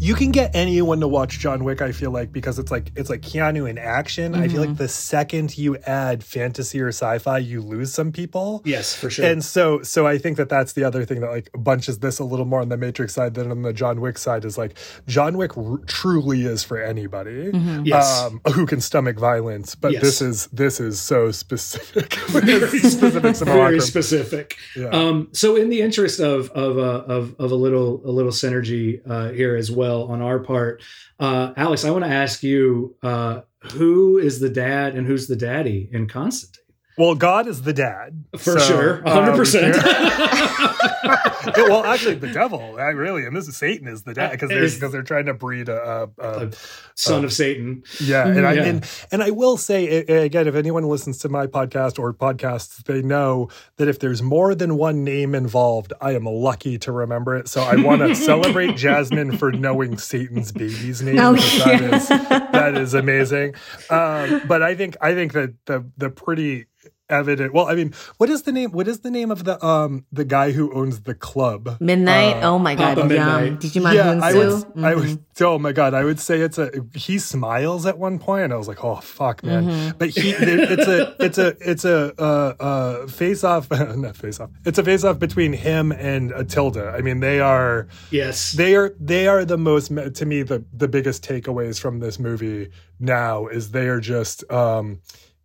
[0.00, 1.82] you can get anyone to watch John Wick.
[1.82, 4.34] I feel like because it's like it's like Keanu in action.
[4.34, 8.62] I feel like the second you add fantasy or sci-fi, you lose some people.
[8.64, 9.24] yes, for sure.
[9.24, 12.24] And so, so I think that that's the other thing that like bunches this a
[12.24, 14.78] little more on the Matrix side than on the John Wick side is like
[15.08, 17.50] John Wick r- truly is for anybody
[17.84, 18.22] yes.
[18.22, 19.74] um, who can stomach violence.
[19.74, 20.02] But Yes.
[20.02, 24.56] this is this is so specific, very specific very specific.
[24.76, 24.88] Yeah.
[24.90, 29.00] Um, so, in the interest of of uh, of of a little a little synergy
[29.08, 30.82] uh, here as well on our part,
[31.18, 33.40] uh, Alex, I want to ask you uh,
[33.72, 36.64] who is the dad and who's the daddy in Constantine?
[36.98, 39.76] Well, God is the dad For So, sure, um, hundred percent.
[39.82, 44.48] yeah, well, actually, the devil, I really, and this is Satan is the dad because
[44.48, 46.50] they're because they're trying to breed a, a, a
[46.94, 47.82] Son of Satan.
[48.00, 51.28] Yeah, and I and, and I will say a- a- again, if anyone listens to
[51.28, 56.12] my podcast or podcasts, they know that if there's more than one name involved, I
[56.14, 57.48] am lucky to remember it.
[57.48, 61.18] So I want to celebrate Jasmine for knowing Satan's baby's name.
[61.18, 63.54] Oh, because that is that is amazing.
[63.90, 66.66] Um, but I think I think that the the pretty
[67.10, 67.52] evident.
[67.52, 68.72] Well, I mean, what is the name?
[68.72, 71.76] What is the name of the um the guy who owns the club?
[71.80, 72.42] Midnight.
[72.42, 73.42] Uh, oh my god, Papa yum.
[73.42, 73.60] Midnight.
[73.60, 74.48] Did you mind yeah, I would.
[74.48, 74.84] Hounsou?
[74.84, 75.24] I would.
[75.40, 76.70] Oh my god, I would say it's a.
[76.94, 79.98] He smiles at one point, and I was like, "Oh fuck, man!" Mm-hmm.
[79.98, 84.50] But he, it's a, it's a, it's a, uh, uh, face off, not face off.
[84.64, 86.92] It's a face off between him and Atilda.
[86.94, 88.52] I mean, they are, Yes.
[88.52, 92.70] they are, they are the most to me the the biggest takeaways from this movie
[92.98, 95.00] now is they are just, um,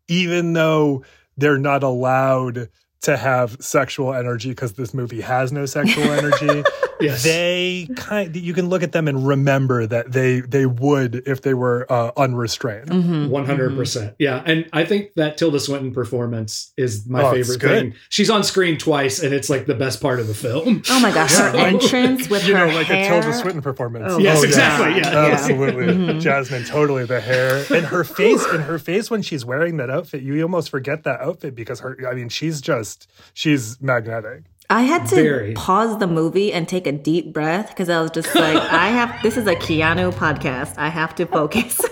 [0.07, 1.03] even though
[1.37, 2.69] they're not allowed
[3.03, 6.63] to have sexual energy because this movie has no sexual energy
[7.01, 7.23] yes.
[7.23, 11.53] they kind you can look at them and remember that they they would if they
[11.53, 13.29] were uh, unrestrained Mhm.
[13.29, 17.61] One hundred percent, yeah, and I think that Tilda Swinton performance is my Oh, favorite
[17.61, 17.93] thing.
[18.09, 20.81] She's on screen twice, and it's like the best part of the film.
[20.89, 21.65] Oh my gosh, her Yeah.
[21.65, 23.05] entrance with you her know like hair.
[23.05, 24.47] a tilda swinton performance Oh, Yes, yeah.
[24.47, 25.11] exactly, yeah.
[25.11, 25.33] Yeah.
[25.33, 26.21] absolutely Mhm.
[26.21, 30.21] jasmine totally the hair and her face and her face when she's wearing that outfit
[30.23, 32.92] you almost forget that outfit because her i mean she's just
[33.33, 35.53] she's magnetic I had to Very.
[35.53, 39.21] pause the movie and take a deep breath because I was just like, I have
[39.21, 40.75] this is a Keanu podcast.
[40.77, 41.79] I have to focus.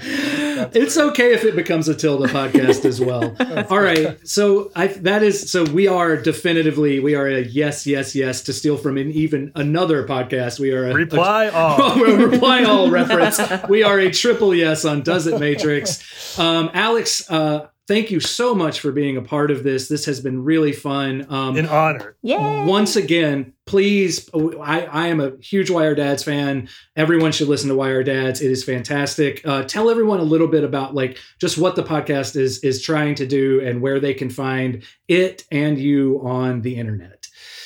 [0.00, 3.34] it's okay if it becomes a Tilda podcast as well.
[3.70, 8.14] All right, so I that is so we are definitively we are a yes yes
[8.14, 10.60] yes to steal from an even another podcast.
[10.60, 13.40] We are a, reply all a reply all reference.
[13.68, 16.38] We are a triple yes on Does It Matrix.
[16.38, 19.88] Um, Alex, uh, thank you so much for being a part of this.
[19.88, 21.26] This has been really fun.
[21.30, 22.64] Um, in honor Yay.
[22.66, 26.68] once again, please, I, I am a huge Why Are Dads fan.
[26.94, 28.40] Everyone should listen to Why Are Dads.
[28.40, 29.40] It is fantastic.
[29.44, 33.14] Uh, tell everyone a little bit about like just what the podcast is is trying
[33.16, 37.17] to do and where they can find it and you on the internet.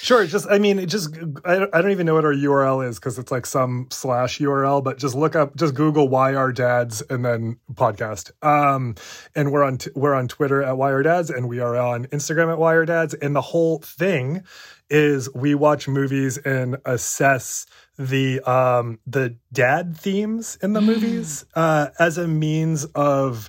[0.02, 0.26] Sure.
[0.26, 2.98] Just, I mean, it just, I don't, I don't even know what our URL is
[2.98, 7.02] because it's like some slash URL, but just look up, just Google why our dads
[7.02, 8.32] and then podcast.
[8.44, 8.96] Um,
[9.36, 12.06] and we're on, t- we're on Twitter at why our dads and we are on
[12.06, 13.14] Instagram at why our dads.
[13.14, 14.42] And the whole thing
[14.90, 21.90] is we watch movies and assess the, um, the dad themes in the movies, uh,
[22.00, 23.48] as a means of,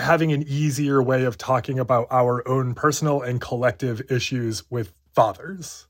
[0.00, 5.86] having an easier way of talking about our own personal and collective issues with fathers.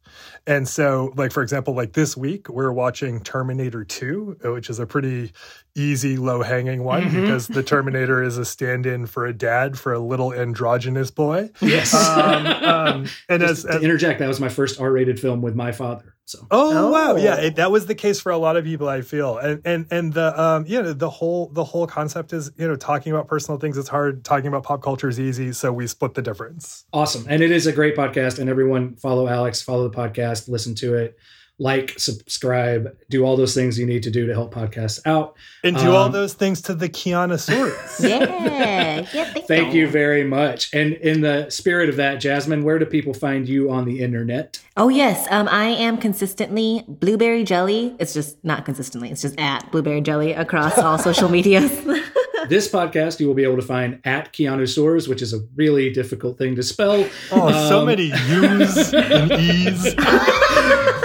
[0.47, 4.87] And so, like, for example, like this week, we're watching Terminator 2, which is a
[4.87, 5.33] pretty
[5.75, 7.23] easy, low hanging one Mhm.
[7.23, 11.51] because the Terminator is a stand in for a dad for a little androgynous boy.
[11.61, 11.93] Yes.
[11.95, 16.14] Um, um, and as, to interject, that was my first R-rated film with my father.
[16.27, 17.17] So Oh, wow, Oh.
[17.17, 18.89] yeah, it, that was the case for a lot of people.
[18.89, 22.51] I feel, and and and the um, you know, the whole the whole concept is
[22.57, 23.77] you know talking about personal things.
[23.77, 24.25] It's hard.
[24.25, 25.53] Talking about pop culture is easy.
[25.53, 26.87] So we split the difference.
[26.95, 28.39] awesome, and it is a great podcast.
[28.39, 31.19] And everyone follow Alex, follow the podcast, listen to it.
[31.59, 35.37] Like, subscribe, do all those things you need to do to help podcasts out.
[35.63, 38.01] And do all Um, those things to the Keanuseurs.
[38.09, 39.07] Yeah.
[39.15, 40.73] yeah Thank you very much.
[40.75, 44.59] And in the spirit of that, Jasmine, where do people find you on the internet?
[44.77, 47.95] Oh yes, um, I am consistently blueberry jelly.
[48.01, 49.11] It's just not consistently.
[49.11, 51.71] It's just at blueberry jelly across all social medias.
[52.47, 56.37] This podcast you will be able to find at Keanuseurs, which is a really difficult
[56.37, 57.09] thing to spell.
[57.33, 59.95] Oh, so Um, many U's and E's.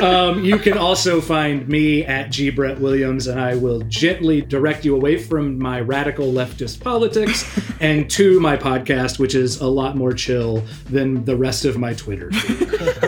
[0.01, 2.49] Um, you can also find me at G.
[2.49, 7.45] Brett Williams, and I will gently direct you away from my radical leftist politics
[7.81, 11.93] and to my podcast, which is a lot more chill than the rest of my
[11.93, 12.31] Twitter.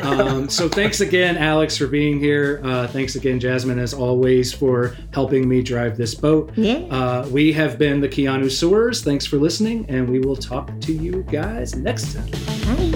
[0.03, 2.59] um, so thanks again, Alex, for being here.
[2.63, 6.51] Uh, thanks again, Jasmine, as always, for helping me drive this boat.
[6.55, 6.79] Yeah.
[6.89, 9.03] Uh, we have been the Keanuseurs.
[9.03, 12.29] Thanks for listening, and we will talk to you guys next time.
[12.75, 12.90] Bye.